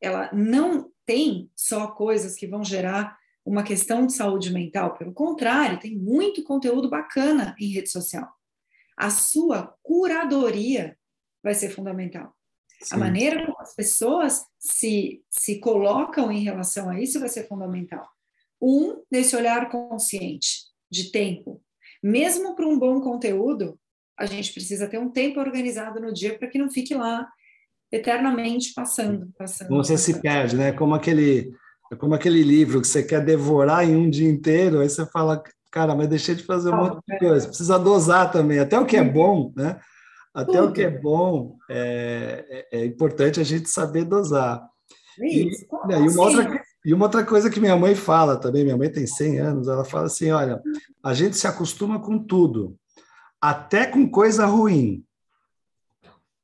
Ela 0.00 0.32
não 0.32 0.88
tem 1.04 1.50
só 1.56 1.88
coisas 1.88 2.36
que 2.36 2.46
vão 2.46 2.62
gerar 2.62 3.18
uma 3.44 3.62
questão 3.62 4.06
de 4.06 4.12
saúde 4.12 4.52
mental, 4.52 4.96
pelo 4.96 5.12
contrário, 5.12 5.80
tem 5.80 5.96
muito 5.96 6.44
conteúdo 6.44 6.88
bacana 6.88 7.54
em 7.58 7.72
rede 7.72 7.90
social. 7.90 8.28
A 8.96 9.10
sua 9.10 9.74
curadoria 9.82 10.96
vai 11.42 11.54
ser 11.54 11.70
fundamental. 11.70 12.34
Sim. 12.80 12.94
A 12.94 12.98
maneira 12.98 13.44
como 13.44 13.60
as 13.60 13.74
pessoas 13.74 14.44
se, 14.58 15.22
se 15.30 15.60
colocam 15.60 16.30
em 16.30 16.42
relação 16.42 16.88
a 16.88 17.00
isso 17.00 17.20
vai 17.20 17.28
ser 17.28 17.46
fundamental. 17.46 18.08
Um, 18.60 19.02
nesse 19.10 19.34
olhar 19.34 19.68
consciente 19.70 20.64
de 20.90 21.10
tempo. 21.10 21.62
Mesmo 22.02 22.54
para 22.54 22.66
um 22.66 22.78
bom 22.78 23.00
conteúdo, 23.00 23.78
a 24.18 24.26
gente 24.26 24.52
precisa 24.52 24.88
ter 24.88 24.98
um 24.98 25.10
tempo 25.10 25.40
organizado 25.40 26.00
no 26.00 26.12
dia 26.12 26.38
para 26.38 26.48
que 26.48 26.58
não 26.58 26.70
fique 26.70 26.94
lá 26.94 27.28
eternamente 27.90 28.72
passando, 28.72 29.32
passando. 29.36 29.68
Você 29.68 29.94
passando. 29.94 30.14
se 30.14 30.22
perde, 30.22 30.56
né? 30.56 30.72
Como 30.72 30.94
aquele, 30.94 31.52
como 31.96 32.14
aquele 32.14 32.42
livro 32.42 32.80
que 32.80 32.86
você 32.86 33.02
quer 33.02 33.24
devorar 33.24 33.88
em 33.88 33.96
um 33.96 34.08
dia 34.08 34.28
inteiro, 34.28 34.80
aí 34.80 34.88
você 34.88 35.04
fala, 35.06 35.42
cara, 35.70 35.94
mas 35.94 36.08
deixei 36.08 36.34
de 36.34 36.44
fazer 36.44 36.70
um 36.70 36.76
monte 36.76 36.98
de 37.08 37.18
coisa. 37.18 37.48
Precisa 37.48 37.78
dosar 37.78 38.30
também, 38.30 38.58
até 38.58 38.78
o 38.78 38.86
que 38.86 38.96
é 38.96 39.04
bom, 39.04 39.52
né? 39.56 39.80
Até 40.34 40.58
Tudo. 40.58 40.68
o 40.68 40.72
que 40.72 40.82
é 40.82 40.90
bom 40.90 41.56
é, 41.68 42.66
é, 42.72 42.80
é, 42.80 42.84
importante 42.86 43.38
a 43.38 43.44
gente 43.44 43.68
saber 43.68 44.04
dosar. 44.04 44.62
Isso. 45.20 45.66
E, 45.84 45.88
né, 45.88 46.00
e, 46.00 46.08
uma 46.08 46.22
outra, 46.22 46.62
e 46.86 46.94
uma 46.94 47.04
outra 47.04 47.24
coisa 47.24 47.50
que 47.50 47.60
minha 47.60 47.76
mãe 47.76 47.94
fala 47.94 48.38
também, 48.38 48.64
minha 48.64 48.76
mãe 48.76 48.90
tem 48.90 49.06
100 49.06 49.38
anos, 49.40 49.68
ela 49.68 49.84
fala 49.84 50.06
assim: 50.06 50.30
olha, 50.30 50.60
a 51.04 51.12
gente 51.12 51.36
se 51.36 51.46
acostuma 51.46 52.00
com 52.00 52.18
tudo, 52.18 52.74
até 53.40 53.86
com 53.86 54.08
coisa 54.08 54.46
ruim. 54.46 55.04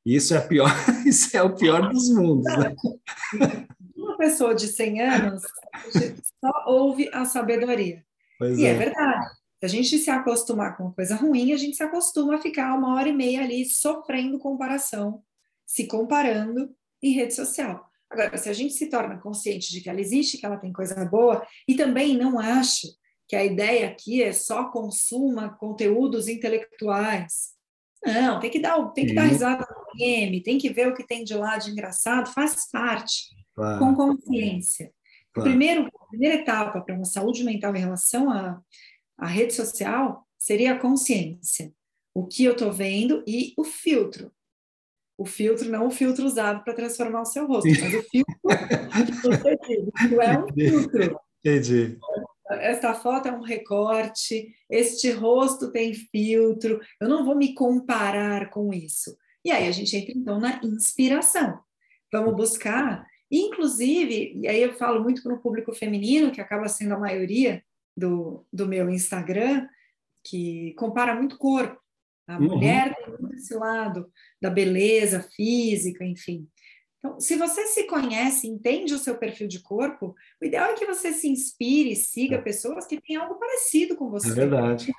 Isso 0.04 0.34
é 0.34 0.40
pior, 0.40 0.70
isso 1.06 1.34
é 1.34 1.42
o 1.42 1.54
pior 1.54 1.88
dos 1.90 2.10
mundos. 2.10 2.44
Né? 2.58 2.74
Pessoa 4.18 4.54
de 4.54 4.66
100 4.66 5.00
anos 5.00 5.42
só 6.44 6.64
ouve 6.66 7.08
a 7.12 7.24
sabedoria. 7.24 8.04
Pois 8.38 8.58
e 8.58 8.66
é. 8.66 8.70
é 8.70 8.74
verdade. 8.74 9.26
Se 9.60 9.66
a 9.66 9.68
gente 9.68 9.98
se 9.98 10.10
acostumar 10.10 10.76
com 10.76 10.84
uma 10.84 10.92
coisa 10.92 11.16
ruim, 11.16 11.52
a 11.52 11.56
gente 11.56 11.76
se 11.76 11.82
acostuma 11.82 12.36
a 12.36 12.40
ficar 12.40 12.76
uma 12.76 12.94
hora 12.94 13.08
e 13.08 13.12
meia 13.12 13.42
ali 13.42 13.64
sofrendo 13.64 14.38
comparação, 14.38 15.22
se 15.66 15.86
comparando 15.86 16.70
em 17.02 17.12
rede 17.12 17.34
social. 17.34 17.88
Agora, 18.10 18.36
se 18.38 18.48
a 18.48 18.52
gente 18.52 18.74
se 18.74 18.88
torna 18.88 19.18
consciente 19.18 19.70
de 19.70 19.80
que 19.80 19.90
ela 19.90 20.00
existe, 20.00 20.38
que 20.38 20.46
ela 20.46 20.56
tem 20.56 20.72
coisa 20.72 21.04
boa, 21.04 21.46
e 21.66 21.74
também 21.74 22.16
não 22.16 22.38
acho 22.38 22.88
que 23.26 23.36
a 23.36 23.44
ideia 23.44 23.88
aqui 23.88 24.22
é 24.22 24.32
só 24.32 24.70
consuma 24.70 25.50
conteúdos 25.50 26.28
intelectuais. 26.28 27.50
Não, 28.04 28.40
tem 28.40 28.50
que 28.50 28.60
dar, 28.60 28.82
tem 28.92 29.06
que 29.06 29.14
dar 29.14 29.24
risada 29.24 29.66
no 29.68 29.98
meme, 29.98 30.42
tem 30.42 30.56
que 30.56 30.70
ver 30.70 30.88
o 30.88 30.94
que 30.94 31.06
tem 31.06 31.24
de 31.24 31.34
lá 31.34 31.58
de 31.58 31.70
engraçado, 31.70 32.32
faz 32.32 32.70
parte, 32.70 33.24
claro. 33.58 33.78
com 33.78 33.94
consciência. 33.94 34.92
Claro. 35.32 35.50
Primeiro, 35.50 35.86
a 35.86 36.06
primeira 36.06 36.36
etapa 36.36 36.80
para 36.80 36.94
uma 36.94 37.04
saúde 37.04 37.44
mental 37.44 37.74
em 37.74 37.80
relação 37.80 38.30
a 38.30 38.60
a 39.18 39.26
rede 39.26 39.52
social 39.52 40.24
seria 40.38 40.74
a 40.74 40.78
consciência. 40.78 41.72
O 42.14 42.26
que 42.26 42.44
eu 42.44 42.52
estou 42.52 42.72
vendo 42.72 43.24
e 43.26 43.52
o 43.56 43.64
filtro. 43.64 44.30
O 45.18 45.26
filtro, 45.26 45.68
não 45.68 45.88
o 45.88 45.90
filtro 45.90 46.24
usado 46.24 46.62
para 46.62 46.74
transformar 46.74 47.22
o 47.22 47.26
seu 47.26 47.44
rosto, 47.46 47.68
mas 47.68 47.94
o 47.94 48.02
filtro 48.04 48.38
que 50.06 50.14
é 50.22 50.38
um 50.38 50.52
filtro. 50.54 51.20
Entendi. 51.44 51.98
Esta 52.50 52.94
foto 52.94 53.28
é 53.28 53.32
um 53.32 53.42
recorte, 53.42 54.54
este 54.70 55.10
rosto 55.10 55.70
tem 55.70 55.92
filtro, 55.92 56.80
eu 57.00 57.08
não 57.08 57.24
vou 57.24 57.36
me 57.36 57.52
comparar 57.52 58.48
com 58.48 58.72
isso. 58.72 59.16
E 59.44 59.50
aí 59.50 59.66
a 59.66 59.72
gente 59.72 59.94
entra 59.96 60.12
então 60.16 60.38
na 60.38 60.60
inspiração. 60.62 61.60
Vamos 62.12 62.34
buscar, 62.36 63.04
inclusive, 63.30 64.32
e 64.36 64.48
aí 64.48 64.62
eu 64.62 64.72
falo 64.74 65.02
muito 65.02 65.22
para 65.22 65.34
o 65.34 65.40
público 65.40 65.72
feminino, 65.74 66.30
que 66.32 66.40
acaba 66.40 66.68
sendo 66.68 66.94
a 66.94 66.98
maioria, 66.98 67.62
do, 67.98 68.46
do 68.52 68.66
meu 68.66 68.88
Instagram, 68.88 69.68
que 70.24 70.72
compara 70.74 71.14
muito 71.14 71.36
corpo. 71.36 71.78
A 72.26 72.38
uhum. 72.38 72.44
mulher 72.44 72.94
tem 72.94 73.08
muito 73.18 73.34
esse 73.34 73.54
lado 73.54 74.10
da 74.40 74.50
beleza 74.50 75.22
física, 75.34 76.04
enfim. 76.04 76.46
Então, 76.98 77.18
se 77.20 77.36
você 77.36 77.66
se 77.66 77.84
conhece, 77.84 78.46
entende 78.46 78.92
o 78.92 78.98
seu 78.98 79.16
perfil 79.16 79.48
de 79.48 79.60
corpo, 79.60 80.14
o 80.40 80.44
ideal 80.44 80.70
é 80.70 80.74
que 80.74 80.86
você 80.86 81.12
se 81.12 81.28
inspire, 81.28 81.94
siga 81.96 82.36
é. 82.36 82.42
pessoas 82.42 82.86
que 82.86 83.00
têm 83.00 83.16
algo 83.16 83.36
parecido 83.36 83.96
com 83.96 84.10
você. 84.10 84.30
É 84.30 84.34
verdade. 84.34 84.92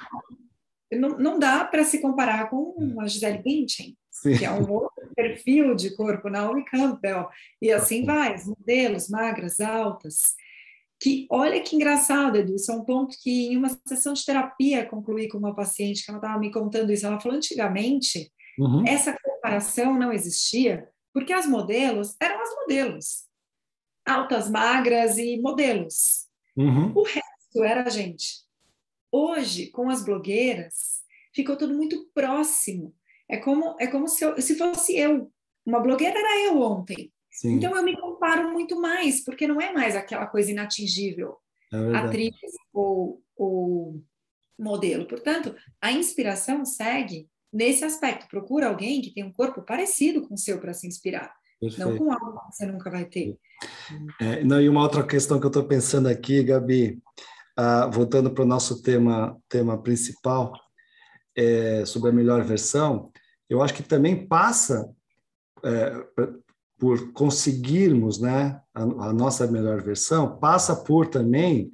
Não, 0.91 1.09
não 1.19 1.39
dá 1.39 1.63
para 1.65 1.83
se 1.83 2.01
comparar 2.01 2.49
com 2.49 2.99
a 2.99 3.07
Gisele 3.07 3.43
Bündchen, 3.43 3.95
Sim. 4.21 4.37
que 4.37 4.45
é 4.45 4.51
um 4.51 4.69
outro 4.71 5.09
perfil 5.15 5.75
de 5.75 5.95
corpo, 5.95 6.29
Naomi 6.29 6.65
Campbell, 6.65 7.27
e 7.61 7.71
assim 7.71 8.03
vai, 8.03 8.35
os 8.35 8.45
modelos 8.45 9.09
magras, 9.09 9.59
altas 9.59 10.35
que 10.99 11.25
olha 11.29 11.61
que 11.61 11.75
engraçado, 11.75 12.37
Edu, 12.37 12.55
isso 12.55 12.71
é 12.71 12.75
um 12.75 12.83
ponto 12.83 13.15
que 13.21 13.47
em 13.47 13.57
uma 13.57 13.69
sessão 13.87 14.13
de 14.13 14.25
terapia 14.25 14.85
concluí 14.85 15.29
com 15.29 15.37
uma 15.37 15.55
paciente 15.55 16.03
que 16.03 16.11
ela 16.11 16.19
estava 16.19 16.37
me 16.37 16.51
contando 16.51 16.91
isso. 16.91 17.05
Ela 17.05 17.19
falou 17.19 17.37
antigamente 17.37 18.29
uhum. 18.59 18.83
essa 18.85 19.17
comparação 19.23 19.97
não 19.97 20.11
existia 20.11 20.89
porque 21.13 21.31
as 21.31 21.47
modelos 21.47 22.15
eram 22.21 22.41
as 22.41 22.53
modelos, 22.53 23.23
altas, 24.05 24.49
magras 24.49 25.17
e 25.17 25.39
modelos. 25.39 26.27
Uhum. 26.57 26.91
O 26.93 27.03
resto 27.03 27.63
era 27.63 27.83
a 27.83 27.89
gente. 27.89 28.43
Hoje, 29.11 29.67
com 29.67 29.89
as 29.89 30.03
blogueiras, 30.03 30.99
ficou 31.33 31.55
tudo 31.55 31.73
muito 31.73 32.09
próximo. 32.13 32.93
É 33.29 33.37
como 33.37 33.75
é 33.79 33.87
como 33.87 34.07
se, 34.07 34.25
eu, 34.25 34.41
se 34.41 34.57
fosse 34.57 34.97
eu. 34.97 35.31
Uma 35.65 35.79
blogueira 35.79 36.17
era 36.17 36.45
eu 36.45 36.59
ontem. 36.61 37.11
Sim. 37.29 37.53
Então 37.53 37.75
eu 37.75 37.83
me 37.83 37.95
comparo 37.95 38.51
muito 38.51 38.79
mais, 38.81 39.23
porque 39.23 39.47
não 39.47 39.61
é 39.61 39.71
mais 39.71 39.95
aquela 39.95 40.25
coisa 40.25 40.51
inatingível, 40.51 41.37
é 41.71 41.97
atriz 41.97 42.35
ou, 42.73 43.21
ou 43.37 44.03
modelo. 44.57 45.05
Portanto, 45.05 45.55
a 45.79 45.91
inspiração 45.91 46.65
segue 46.65 47.29
nesse 47.53 47.83
aspecto. 47.85 48.27
Procura 48.27 48.67
alguém 48.67 49.01
que 49.01 49.13
tem 49.13 49.23
um 49.23 49.31
corpo 49.31 49.61
parecido 49.61 50.27
com 50.27 50.33
o 50.33 50.37
seu 50.37 50.59
para 50.59 50.73
se 50.73 50.87
inspirar. 50.87 51.33
Perfeito. 51.59 51.87
Não 51.87 51.97
com 51.97 52.11
algo 52.11 52.39
que 52.39 52.55
você 52.55 52.65
nunca 52.65 52.89
vai 52.89 53.05
ter. 53.05 53.37
É, 54.19 54.43
não, 54.43 54.61
e 54.61 54.69
uma 54.69 54.81
outra 54.81 55.05
questão 55.05 55.39
que 55.39 55.45
eu 55.45 55.49
estou 55.49 55.65
pensando 55.65 56.07
aqui, 56.07 56.41
Gabi, 56.41 57.01
uh, 57.59 57.91
voltando 57.91 58.31
para 58.31 58.43
o 58.43 58.47
nosso 58.47 58.81
tema, 58.81 59.37
tema 59.49 59.81
principal, 59.81 60.53
é, 61.35 61.85
sobre 61.85 62.09
a 62.09 62.13
melhor 62.13 62.43
versão, 62.43 63.11
eu 63.49 63.61
acho 63.61 63.73
que 63.73 63.83
também 63.83 64.27
passa 64.27 64.89
é, 65.63 66.05
por 66.77 67.11
conseguirmos 67.11 68.19
né, 68.19 68.61
a, 68.73 68.81
a, 68.81 69.13
nossa 69.13 69.47
melhor 69.47 69.81
versão, 69.81 70.37
passa 70.39 70.75
por 70.75 71.07
também 71.07 71.71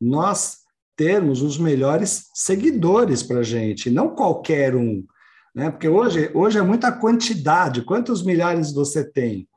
nós 0.00 0.58
termos 0.96 1.42
os 1.42 1.58
melhores 1.58 2.28
seguidores 2.34 3.22
para 3.22 3.40
a 3.40 3.42
gente, 3.44 3.90
não 3.90 4.14
qualquer 4.14 4.74
um. 4.74 5.04
Né? 5.54 5.70
Porque 5.70 5.88
hoje, 5.88 6.30
hoje 6.34 6.58
é 6.58 6.62
muita 6.62 6.90
quantidade, 6.90 7.82
quantos 7.82 8.22
milhares 8.22 8.72
você 8.72 9.04
tem? 9.04 9.48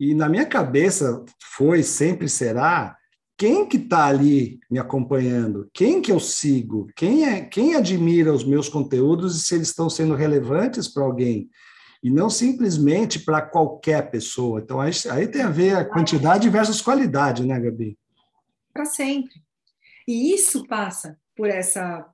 E 0.00 0.14
na 0.14 0.28
minha 0.28 0.46
cabeça 0.46 1.24
foi, 1.56 1.82
sempre 1.82 2.28
será, 2.28 2.96
quem 3.40 3.64
que 3.64 3.78
está 3.78 4.04
ali 4.04 4.60
me 4.70 4.78
acompanhando, 4.78 5.70
quem 5.72 6.02
que 6.02 6.12
eu 6.12 6.20
sigo, 6.20 6.88
quem 6.94 7.24
é 7.24 7.40
quem 7.40 7.74
admira 7.74 8.34
os 8.34 8.44
meus 8.44 8.68
conteúdos 8.68 9.34
e 9.34 9.42
se 9.42 9.54
eles 9.54 9.68
estão 9.68 9.88
sendo 9.88 10.14
relevantes 10.14 10.86
para 10.86 11.04
alguém 11.04 11.48
e 12.02 12.10
não 12.10 12.28
simplesmente 12.28 13.18
para 13.18 13.40
qualquer 13.40 14.10
pessoa. 14.10 14.60
Então, 14.60 14.78
aí, 14.78 14.92
aí, 15.10 15.26
tem 15.26 15.40
a 15.40 15.48
ver 15.48 15.74
a 15.74 15.86
quantidade 15.86 16.50
versus 16.50 16.82
qualidade, 16.82 17.46
né, 17.46 17.58
Gabi? 17.58 17.98
Para 18.74 18.84
sempre. 18.84 19.32
E 20.06 20.34
isso 20.34 20.66
passa 20.66 21.18
por 21.34 21.48
essa, 21.48 22.06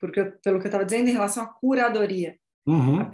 porque 0.00 0.24
pelo 0.42 0.58
que 0.58 0.66
eu 0.66 0.68
estava 0.68 0.84
dizendo 0.84 1.08
em 1.08 1.12
relação 1.12 1.44
à 1.44 1.46
curadoria. 1.46 2.36
Uhum. 2.66 3.00
A 3.00 3.08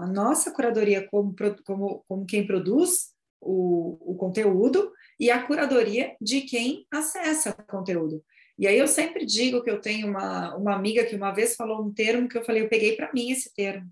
a 0.00 0.06
nossa 0.08 0.50
curadoria 0.50 1.06
como, 1.08 1.32
como, 1.64 2.04
como 2.08 2.26
quem 2.26 2.44
produz 2.44 3.12
o, 3.40 3.96
o 4.00 4.16
conteúdo 4.16 4.90
e 5.18 5.30
a 5.30 5.42
curadoria 5.42 6.16
de 6.20 6.42
quem 6.42 6.86
acessa 6.90 7.50
o 7.50 7.62
conteúdo. 7.64 8.24
E 8.58 8.66
aí 8.66 8.78
eu 8.78 8.88
sempre 8.88 9.24
digo 9.24 9.62
que 9.62 9.70
eu 9.70 9.80
tenho 9.80 10.08
uma, 10.08 10.56
uma 10.56 10.74
amiga 10.74 11.04
que 11.04 11.14
uma 11.14 11.32
vez 11.32 11.54
falou 11.54 11.82
um 11.82 11.92
termo 11.92 12.28
que 12.28 12.36
eu 12.36 12.44
falei, 12.44 12.62
eu 12.62 12.68
peguei 12.68 12.96
para 12.96 13.12
mim 13.12 13.30
esse 13.30 13.54
termo, 13.54 13.88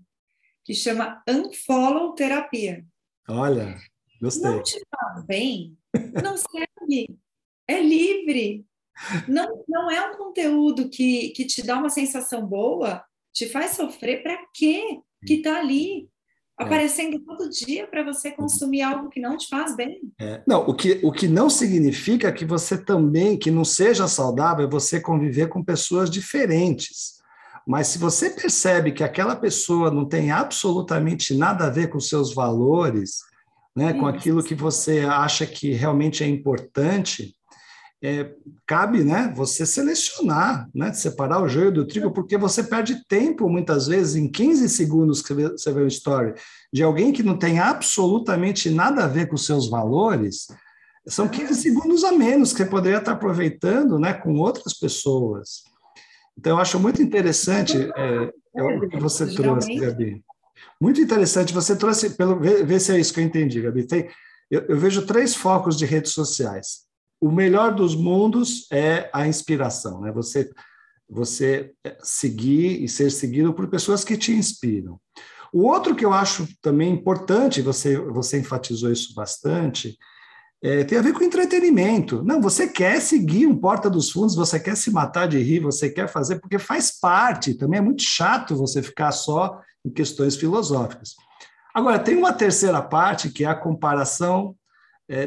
que 0.63 0.73
chama 0.73 1.23
unfollow 1.27 2.13
terapia. 2.13 2.85
Olha, 3.29 3.77
gostei. 4.21 4.49
Não 4.49 4.61
te 4.61 4.79
faz 4.89 5.25
bem, 5.25 5.77
não 6.21 6.35
serve, 6.37 7.17
é 7.67 7.81
livre. 7.81 8.65
Não, 9.27 9.63
não 9.67 9.91
é 9.91 10.09
um 10.09 10.17
conteúdo 10.17 10.89
que, 10.89 11.29
que 11.29 11.45
te 11.45 11.63
dá 11.63 11.77
uma 11.77 11.89
sensação 11.89 12.45
boa, 12.45 13.05
te 13.31 13.47
faz 13.47 13.71
sofrer, 13.75 14.23
para 14.23 14.43
quê? 14.53 14.99
Que 15.25 15.35
está 15.35 15.59
ali 15.59 16.09
é. 16.59 16.63
aparecendo 16.63 17.19
todo 17.19 17.49
dia 17.49 17.87
para 17.87 18.03
você 18.03 18.31
consumir 18.31 18.81
algo 18.81 19.09
que 19.09 19.19
não 19.19 19.37
te 19.37 19.47
faz 19.47 19.75
bem. 19.75 20.01
É. 20.19 20.41
Não, 20.47 20.67
o 20.67 20.73
que, 20.73 20.99
o 21.03 21.11
que 21.11 21.27
não 21.27 21.49
significa 21.49 22.31
que 22.31 22.45
você 22.45 22.77
também, 22.77 23.37
que 23.37 23.51
não 23.51 23.63
seja 23.63 24.07
saudável, 24.07 24.65
é 24.65 24.69
você 24.69 24.99
conviver 24.99 25.47
com 25.47 25.63
pessoas 25.63 26.09
diferentes. 26.09 27.17
Mas 27.67 27.87
se 27.87 27.99
você 27.99 28.29
percebe 28.29 28.93
que 28.93 29.03
aquela 29.03 29.35
pessoa 29.35 29.91
não 29.91 30.05
tem 30.05 30.31
absolutamente 30.31 31.35
nada 31.35 31.65
a 31.65 31.69
ver 31.69 31.89
com 31.89 31.99
seus 31.99 32.33
valores, 32.33 33.19
né, 33.75 33.93
com 33.93 34.07
aquilo 34.07 34.43
que 34.43 34.55
você 34.55 35.01
acha 35.01 35.45
que 35.45 35.73
realmente 35.73 36.23
é 36.23 36.27
importante, 36.27 37.36
é, 38.01 38.31
cabe 38.65 39.03
né, 39.03 39.33
você 39.35 39.65
selecionar, 39.65 40.69
né, 40.73 40.93
separar 40.93 41.41
o 41.41 41.47
joio 41.47 41.71
do 41.71 41.85
trigo, 41.85 42.11
porque 42.11 42.37
você 42.37 42.63
perde 42.63 43.03
tempo, 43.07 43.49
muitas 43.49 43.87
vezes, 43.87 44.15
em 44.15 44.29
15 44.29 44.69
segundos 44.69 45.21
que 45.21 45.33
você 45.33 45.71
vê 45.71 45.81
uma 45.81 45.87
story 45.87 46.33
de 46.71 46.83
alguém 46.83 47.11
que 47.11 47.23
não 47.23 47.37
tem 47.37 47.59
absolutamente 47.59 48.69
nada 48.69 49.03
a 49.03 49.07
ver 49.07 49.27
com 49.27 49.37
seus 49.37 49.69
valores, 49.69 50.47
são 51.07 51.27
15 51.27 51.55
segundos 51.55 52.03
a 52.03 52.11
menos 52.11 52.51
que 52.51 52.59
você 52.59 52.65
poderia 52.65 52.99
estar 52.99 53.13
aproveitando 53.13 53.97
né, 53.97 54.13
com 54.13 54.35
outras 54.35 54.73
pessoas. 54.73 55.63
Então, 56.37 56.57
eu 56.57 56.61
acho 56.61 56.79
muito 56.79 57.01
interessante 57.01 57.77
é, 57.95 58.31
é 58.55 58.63
o 58.63 58.87
que 58.87 58.99
você 58.99 59.25
trouxe, 59.25 59.73
Gabi. 59.75 60.23
Muito 60.79 61.01
interessante, 61.01 61.53
você 61.53 61.75
trouxe, 61.75 62.11
pelo, 62.11 62.39
vê, 62.39 62.63
vê 62.63 62.79
se 62.79 62.91
é 62.91 62.99
isso 62.99 63.11
que 63.11 63.19
eu 63.19 63.23
entendi, 63.23 63.61
Gabi. 63.61 63.87
Tem, 63.87 64.07
eu, 64.51 64.61
eu 64.67 64.77
vejo 64.77 65.07
três 65.07 65.33
focos 65.33 65.75
de 65.75 65.85
redes 65.85 66.11
sociais 66.11 66.86
o 67.19 67.31
melhor 67.31 67.73
dos 67.73 67.95
mundos 67.95 68.67
é 68.71 69.09
a 69.13 69.27
inspiração, 69.27 70.01
né? 70.01 70.11
Você 70.11 70.49
você 71.09 71.71
seguir 72.03 72.83
e 72.83 72.89
ser 72.89 73.09
seguido 73.09 73.53
por 73.53 73.69
pessoas 73.69 74.03
que 74.03 74.17
te 74.17 74.33
inspiram. 74.33 74.99
O 75.53 75.63
outro 75.63 75.95
que 75.95 76.03
eu 76.03 76.11
acho 76.11 76.45
também 76.61 76.91
importante, 76.91 77.61
você 77.61 77.97
você 77.97 78.39
enfatizou 78.39 78.91
isso 78.91 79.13
bastante, 79.15 79.97
é, 80.61 80.83
tem 80.83 80.97
a 80.97 81.01
ver 81.01 81.13
com 81.13 81.23
entretenimento. 81.23 82.23
Não, 82.23 82.41
você 82.41 82.67
quer 82.67 82.99
seguir 82.99 83.45
um 83.45 83.55
Porta 83.55 83.89
dos 83.89 84.11
Fundos, 84.11 84.35
você 84.35 84.59
quer 84.59 84.75
se 84.75 84.91
matar 84.91 85.27
de 85.27 85.37
rir, 85.37 85.59
você 85.59 85.89
quer 85.89 86.09
fazer, 86.09 86.39
porque 86.39 86.57
faz 86.57 86.99
parte. 86.99 87.53
Também 87.53 87.79
é 87.79 87.83
muito 87.83 88.01
chato 88.01 88.55
você 88.55 88.81
ficar 88.81 89.11
só 89.11 89.61
em 89.85 89.89
questões 89.89 90.35
filosóficas. 90.35 91.15
Agora, 91.73 91.99
tem 91.99 92.17
uma 92.17 92.33
terceira 92.33 92.81
parte, 92.81 93.29
que 93.29 93.45
é 93.45 93.47
a 93.47 93.55
comparação 93.55 94.55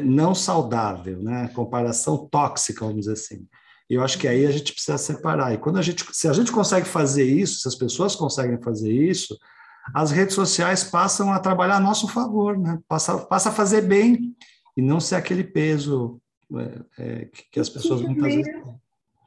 não 0.01 0.35
saudável, 0.35 1.21
né? 1.21 1.49
comparação 1.55 2.27
tóxica, 2.27 2.85
vamos 2.85 3.01
dizer 3.01 3.13
assim. 3.13 3.47
E 3.89 3.95
eu 3.95 4.03
acho 4.03 4.17
que 4.17 4.27
aí 4.27 4.45
a 4.45 4.51
gente 4.51 4.71
precisa 4.71 4.97
separar. 4.97 5.53
E 5.53 5.57
quando 5.57 5.77
a 5.77 5.81
gente, 5.81 6.05
se 6.13 6.27
a 6.27 6.33
gente 6.33 6.51
consegue 6.51 6.87
fazer 6.87 7.25
isso, 7.25 7.61
se 7.61 7.67
as 7.67 7.75
pessoas 7.75 8.15
conseguem 8.15 8.61
fazer 8.61 8.89
isso, 8.89 9.37
as 9.93 10.11
redes 10.11 10.35
sociais 10.35 10.83
passam 10.83 11.33
a 11.33 11.39
trabalhar 11.39 11.77
a 11.77 11.79
nosso 11.79 12.07
favor, 12.07 12.57
né? 12.57 12.79
Passa, 12.87 13.17
passa 13.17 13.49
a 13.49 13.51
fazer 13.51 13.81
bem 13.81 14.35
e 14.77 14.81
não 14.81 14.99
ser 14.99 15.15
aquele 15.15 15.43
peso 15.43 16.21
é, 16.55 17.03
é, 17.03 17.29
que 17.51 17.59
as 17.59 17.67
pessoas 17.67 18.01
muitas 18.01 18.23
vezes 18.23 18.45
têm. 18.45 18.63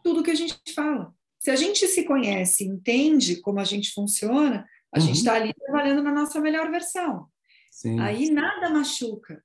Tudo 0.02 0.22
que 0.22 0.30
a 0.30 0.34
gente 0.34 0.56
fala. 0.74 1.12
Se 1.38 1.50
a 1.50 1.56
gente 1.56 1.86
se 1.86 2.04
conhece, 2.04 2.64
entende 2.64 3.36
como 3.36 3.60
a 3.60 3.64
gente 3.64 3.92
funciona, 3.92 4.66
a 4.90 4.98
uhum. 4.98 5.04
gente 5.04 5.16
está 5.16 5.34
ali 5.34 5.52
trabalhando 5.52 6.02
na 6.02 6.12
nossa 6.12 6.40
melhor 6.40 6.70
versão. 6.70 7.26
Sim. 7.70 7.98
Aí 8.00 8.30
nada 8.30 8.70
machuca 8.70 9.42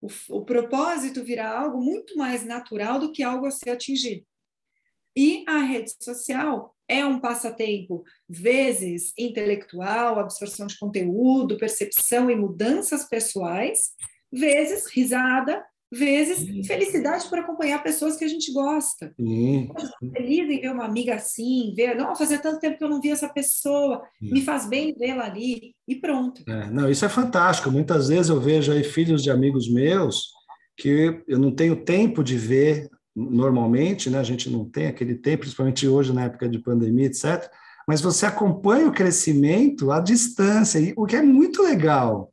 o, 0.00 0.08
o 0.30 0.44
propósito 0.44 1.24
virá 1.24 1.58
algo 1.58 1.80
muito 1.80 2.16
mais 2.16 2.44
natural 2.44 2.98
do 2.98 3.12
que 3.12 3.22
algo 3.22 3.46
a 3.46 3.50
ser 3.50 3.70
atingido. 3.70 4.24
E 5.16 5.44
a 5.48 5.58
rede 5.58 5.92
social 6.00 6.74
é 6.86 7.04
um 7.04 7.20
passatempo, 7.20 8.04
vezes 8.28 9.12
intelectual, 9.18 10.18
absorção 10.18 10.66
de 10.66 10.78
conteúdo, 10.78 11.58
percepção 11.58 12.30
e 12.30 12.36
mudanças 12.36 13.04
pessoais, 13.04 13.90
vezes 14.32 14.86
risada, 14.86 15.64
vezes 15.90 16.38
Sim. 16.38 16.62
felicidade 16.64 17.28
por 17.28 17.38
acompanhar 17.38 17.82
pessoas 17.82 18.16
que 18.16 18.24
a 18.24 18.28
gente 18.28 18.52
gosta. 18.52 19.12
Sim. 19.18 19.70
Feliz 20.12 20.48
em 20.50 20.60
ver 20.60 20.72
uma 20.72 20.84
amiga 20.84 21.14
assim, 21.14 21.72
ver, 21.74 21.96
não, 21.96 22.14
fazia 22.14 22.38
tanto 22.38 22.60
tempo 22.60 22.78
que 22.78 22.84
eu 22.84 22.88
não 22.88 23.00
vi 23.00 23.10
essa 23.10 23.28
pessoa, 23.28 24.02
Sim. 24.20 24.32
me 24.32 24.42
faz 24.42 24.68
bem 24.68 24.94
vê-la 24.98 25.24
ali, 25.24 25.74
e 25.86 25.96
pronto. 25.96 26.42
É, 26.46 26.70
não, 26.70 26.90
isso 26.90 27.04
é 27.04 27.08
fantástico. 27.08 27.70
Muitas 27.70 28.08
vezes 28.08 28.28
eu 28.28 28.40
vejo 28.40 28.72
aí 28.72 28.84
filhos 28.84 29.22
de 29.22 29.30
amigos 29.30 29.70
meus 29.70 30.28
que 30.76 31.22
eu 31.26 31.38
não 31.38 31.50
tenho 31.50 31.76
tempo 31.76 32.22
de 32.22 32.36
ver 32.36 32.88
normalmente, 33.16 34.08
né? 34.08 34.18
A 34.18 34.22
gente 34.22 34.48
não 34.48 34.64
tem 34.64 34.86
aquele 34.86 35.14
tempo, 35.14 35.40
principalmente 35.40 35.88
hoje 35.88 36.12
na 36.12 36.24
época 36.24 36.48
de 36.48 36.58
pandemia, 36.58 37.06
etc. 37.06 37.50
Mas 37.86 38.00
você 38.00 38.26
acompanha 38.26 38.86
o 38.86 38.92
crescimento 38.92 39.90
à 39.90 39.98
distância, 39.98 40.80
o 40.96 41.06
que 41.06 41.16
é 41.16 41.22
muito 41.22 41.62
legal 41.62 42.32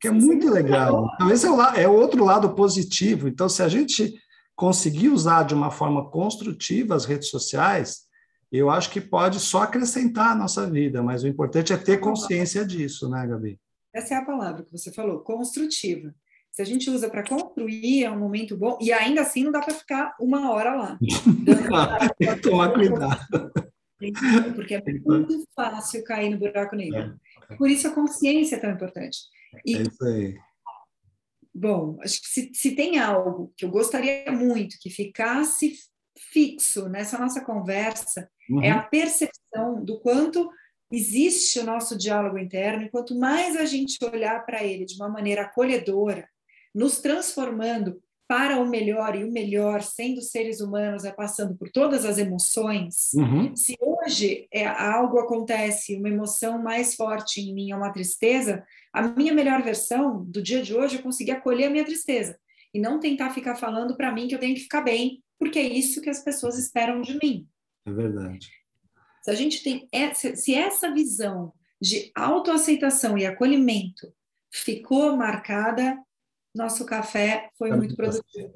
que 0.00 0.08
é 0.08 0.10
muito 0.10 0.50
legal. 0.50 1.08
Então, 1.14 1.30
esse 1.30 1.46
é, 1.46 1.50
o, 1.50 1.60
é 1.60 1.88
outro 1.88 2.24
lado 2.24 2.54
positivo. 2.54 3.28
Então, 3.28 3.48
se 3.48 3.62
a 3.62 3.68
gente 3.68 4.14
conseguir 4.56 5.08
usar 5.08 5.44
de 5.44 5.54
uma 5.54 5.70
forma 5.70 6.10
construtiva 6.10 6.94
as 6.94 7.04
redes 7.04 7.28
sociais, 7.28 8.04
eu 8.52 8.70
acho 8.70 8.90
que 8.90 9.00
pode 9.00 9.40
só 9.40 9.62
acrescentar 9.62 10.32
a 10.32 10.34
nossa 10.36 10.70
vida, 10.70 11.02
mas 11.02 11.24
o 11.24 11.28
importante 11.28 11.72
é 11.72 11.76
ter 11.76 11.98
consciência 11.98 12.64
disso, 12.64 13.08
né, 13.08 13.26
Gabi? 13.26 13.58
Essa 13.92 14.14
é 14.14 14.16
a 14.16 14.24
palavra 14.24 14.64
que 14.64 14.72
você 14.72 14.92
falou, 14.92 15.20
construtiva. 15.20 16.14
Se 16.52 16.62
a 16.62 16.64
gente 16.64 16.88
usa 16.88 17.10
para 17.10 17.26
construir, 17.26 18.04
é 18.04 18.10
um 18.10 18.18
momento 18.18 18.56
bom, 18.56 18.78
e 18.80 18.92
ainda 18.92 19.22
assim 19.22 19.42
não 19.42 19.50
dá 19.50 19.60
para 19.60 19.74
ficar 19.74 20.14
uma 20.20 20.52
hora 20.52 20.74
lá. 20.76 20.98
Tem 22.16 22.34
que 22.34 22.40
tomar 22.42 22.72
cuidado. 22.72 23.18
Porque 24.54 24.74
é 24.74 24.82
muito 25.04 25.44
fácil 25.54 26.04
cair 26.04 26.30
no 26.30 26.38
buraco 26.38 26.76
negro. 26.76 27.18
É. 27.50 27.56
Por 27.56 27.68
isso 27.68 27.88
a 27.88 27.90
consciência 27.92 28.56
é 28.56 28.60
tão 28.60 28.70
importante. 28.70 29.18
E, 29.64 29.76
é 29.76 29.82
isso 29.82 30.04
aí. 30.04 30.36
Bom, 31.54 31.98
acho 32.02 32.20
que 32.20 32.28
se, 32.28 32.50
se 32.54 32.74
tem 32.74 32.98
algo 32.98 33.52
que 33.56 33.64
eu 33.64 33.70
gostaria 33.70 34.30
muito 34.32 34.76
que 34.80 34.90
ficasse 34.90 35.74
fixo 36.18 36.88
nessa 36.88 37.18
nossa 37.18 37.44
conversa, 37.44 38.28
uhum. 38.50 38.62
é 38.62 38.70
a 38.70 38.82
percepção 38.82 39.84
do 39.84 40.00
quanto 40.00 40.50
existe 40.90 41.58
o 41.58 41.64
nosso 41.64 41.96
diálogo 41.96 42.38
interno, 42.38 42.84
e 42.84 42.90
quanto 42.90 43.18
mais 43.18 43.56
a 43.56 43.64
gente 43.64 43.98
olhar 44.04 44.44
para 44.44 44.62
ele 44.62 44.84
de 44.84 44.94
uma 44.94 45.08
maneira 45.08 45.42
acolhedora, 45.42 46.28
nos 46.74 47.00
transformando 47.00 48.00
para 48.34 48.60
o 48.60 48.66
melhor, 48.66 49.14
e 49.14 49.22
o 49.22 49.30
melhor, 49.30 49.80
sendo 49.80 50.20
seres 50.20 50.60
humanos, 50.60 51.04
é 51.04 51.12
passando 51.12 51.54
por 51.54 51.70
todas 51.70 52.04
as 52.04 52.18
emoções. 52.18 53.12
Uhum. 53.14 53.54
Se 53.54 53.76
hoje 53.80 54.48
é, 54.52 54.66
algo 54.66 55.20
acontece, 55.20 55.94
uma 55.94 56.08
emoção 56.08 56.60
mais 56.60 56.96
forte 56.96 57.40
em 57.40 57.54
mim 57.54 57.70
é 57.70 57.76
uma 57.76 57.92
tristeza, 57.92 58.66
a 58.92 59.02
minha 59.02 59.32
melhor 59.32 59.62
versão 59.62 60.24
do 60.24 60.42
dia 60.42 60.60
de 60.64 60.74
hoje 60.74 60.96
é 60.96 61.00
conseguir 61.02 61.30
acolher 61.30 61.66
a 61.66 61.70
minha 61.70 61.84
tristeza 61.84 62.36
e 62.74 62.80
não 62.80 62.98
tentar 62.98 63.30
ficar 63.30 63.54
falando 63.54 63.96
para 63.96 64.10
mim 64.10 64.26
que 64.26 64.34
eu 64.34 64.40
tenho 64.40 64.56
que 64.56 64.62
ficar 64.62 64.80
bem, 64.80 65.22
porque 65.38 65.60
é 65.60 65.68
isso 65.68 66.00
que 66.00 66.10
as 66.10 66.18
pessoas 66.18 66.58
esperam 66.58 67.00
de 67.02 67.16
mim. 67.22 67.46
É 67.86 67.92
verdade. 67.92 68.50
Se 69.22 69.30
a 69.30 69.34
gente 69.36 69.62
tem 69.62 69.88
essa, 69.92 70.34
se 70.34 70.52
essa 70.52 70.92
visão 70.92 71.52
de 71.80 72.10
autoaceitação 72.16 73.16
e 73.16 73.26
acolhimento 73.26 74.12
ficou 74.50 75.16
marcada, 75.16 75.96
nosso 76.54 76.86
café 76.86 77.50
foi 77.58 77.70
muito 77.72 77.96
produtivo. 77.96 78.50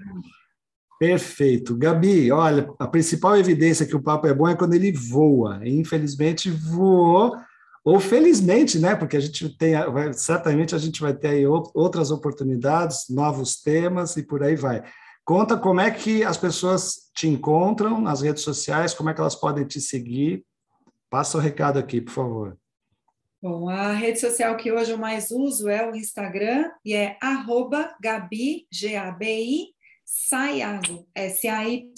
Perfeito. 0.99 1.76
Gabi, 1.76 2.30
olha, 2.32 2.72
a 2.78 2.86
principal 2.86 3.36
evidência 3.36 3.86
que 3.86 3.94
o 3.94 4.03
papo 4.03 4.26
é 4.26 4.34
bom 4.34 4.49
é 4.49 4.57
quando 4.57 4.74
ele 4.74 4.90
voa. 4.92 5.61
Infelizmente, 5.64 6.51
voou, 6.51 7.36
ou 7.84 8.01
felizmente, 8.01 8.78
né? 8.78 8.96
Porque 8.96 9.16
a 9.16 9.20
gente 9.20 9.49
tem, 9.57 9.74
certamente 10.12 10.74
a 10.74 10.78
gente 10.78 11.01
vai 11.01 11.14
ter 11.14 11.28
aí 11.28 11.46
outras 11.46 12.11
oportunidades, 12.11 13.07
novos 13.09 13.62
temas 13.62 14.16
e 14.16 14.22
por 14.22 14.42
aí 14.42 14.57
vai. 14.57 14.82
Conta 15.24 15.57
como 15.57 15.80
é 15.80 15.90
que 15.90 16.24
as 16.24 16.36
pessoas 16.36 17.11
te 17.14 17.28
encontram 17.28 18.01
nas 18.01 18.22
redes 18.22 18.42
sociais, 18.42 18.94
como 18.94 19.11
é 19.11 19.14
que 19.14 19.20
elas 19.20 19.36
podem 19.36 19.64
te 19.64 19.80
seguir. 19.80 20.44
Passa 21.09 21.38
o 21.38 21.40
recado 21.40 21.78
aqui, 21.78 22.01
por 22.01 22.12
favor. 22.12 22.59
Bom, 23.41 23.68
a 23.68 23.93
rede 23.93 24.18
social 24.18 24.57
que 24.57 24.72
hoje 24.72 24.91
eu 24.91 24.99
mais 24.99 25.30
uso 25.30 25.68
é 25.68 25.89
o 25.89 25.95
Instagram 25.95 26.72
e 26.84 26.93
é 26.93 27.16
arroba 27.22 27.97
Gabi, 28.01 28.66
G-A-B-I, 28.68 29.68
Saiago, 30.05 31.07
S-A-Y-A-G-O. 31.14 31.95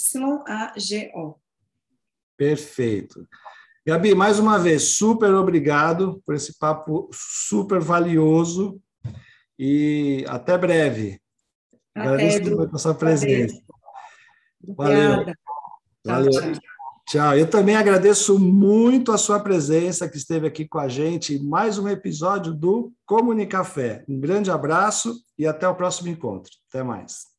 Perfeito. 2.37 3.27
Gabi, 3.87 4.15
mais 4.15 4.39
uma 4.39 4.59
vez, 4.59 4.83
super 4.97 5.33
obrigado 5.33 6.23
por 6.27 6.35
esse 6.35 6.59
papo 6.59 7.09
super 7.11 7.81
valioso 7.81 8.79
e 9.59 10.23
até 10.29 10.59
breve. 10.59 11.19
Até, 11.95 12.07
Agradeço 12.07 12.55
muito 12.55 12.77
a 12.77 12.79
sua 12.79 12.95
presença. 12.95 13.59
Valeu. 14.77 15.25
Valeu. 16.05 16.31
Tchau, 16.31 16.53
tchau. 16.53 16.61
Tchau. 17.11 17.37
Eu 17.37 17.51
também 17.51 17.75
agradeço 17.75 18.39
muito 18.39 19.11
a 19.11 19.19
sua 19.19 19.41
presença, 19.41 20.09
que 20.09 20.17
esteve 20.17 20.47
aqui 20.47 20.65
com 20.65 20.79
a 20.79 20.87
gente 20.87 21.35
em 21.35 21.43
mais 21.43 21.77
um 21.77 21.89
episódio 21.89 22.55
do 22.55 22.93
Comunicafé. 23.05 24.05
Um 24.09 24.21
grande 24.21 24.49
abraço 24.49 25.21
e 25.37 25.45
até 25.45 25.67
o 25.67 25.75
próximo 25.75 26.07
encontro. 26.07 26.53
Até 26.69 26.85
mais. 26.85 27.30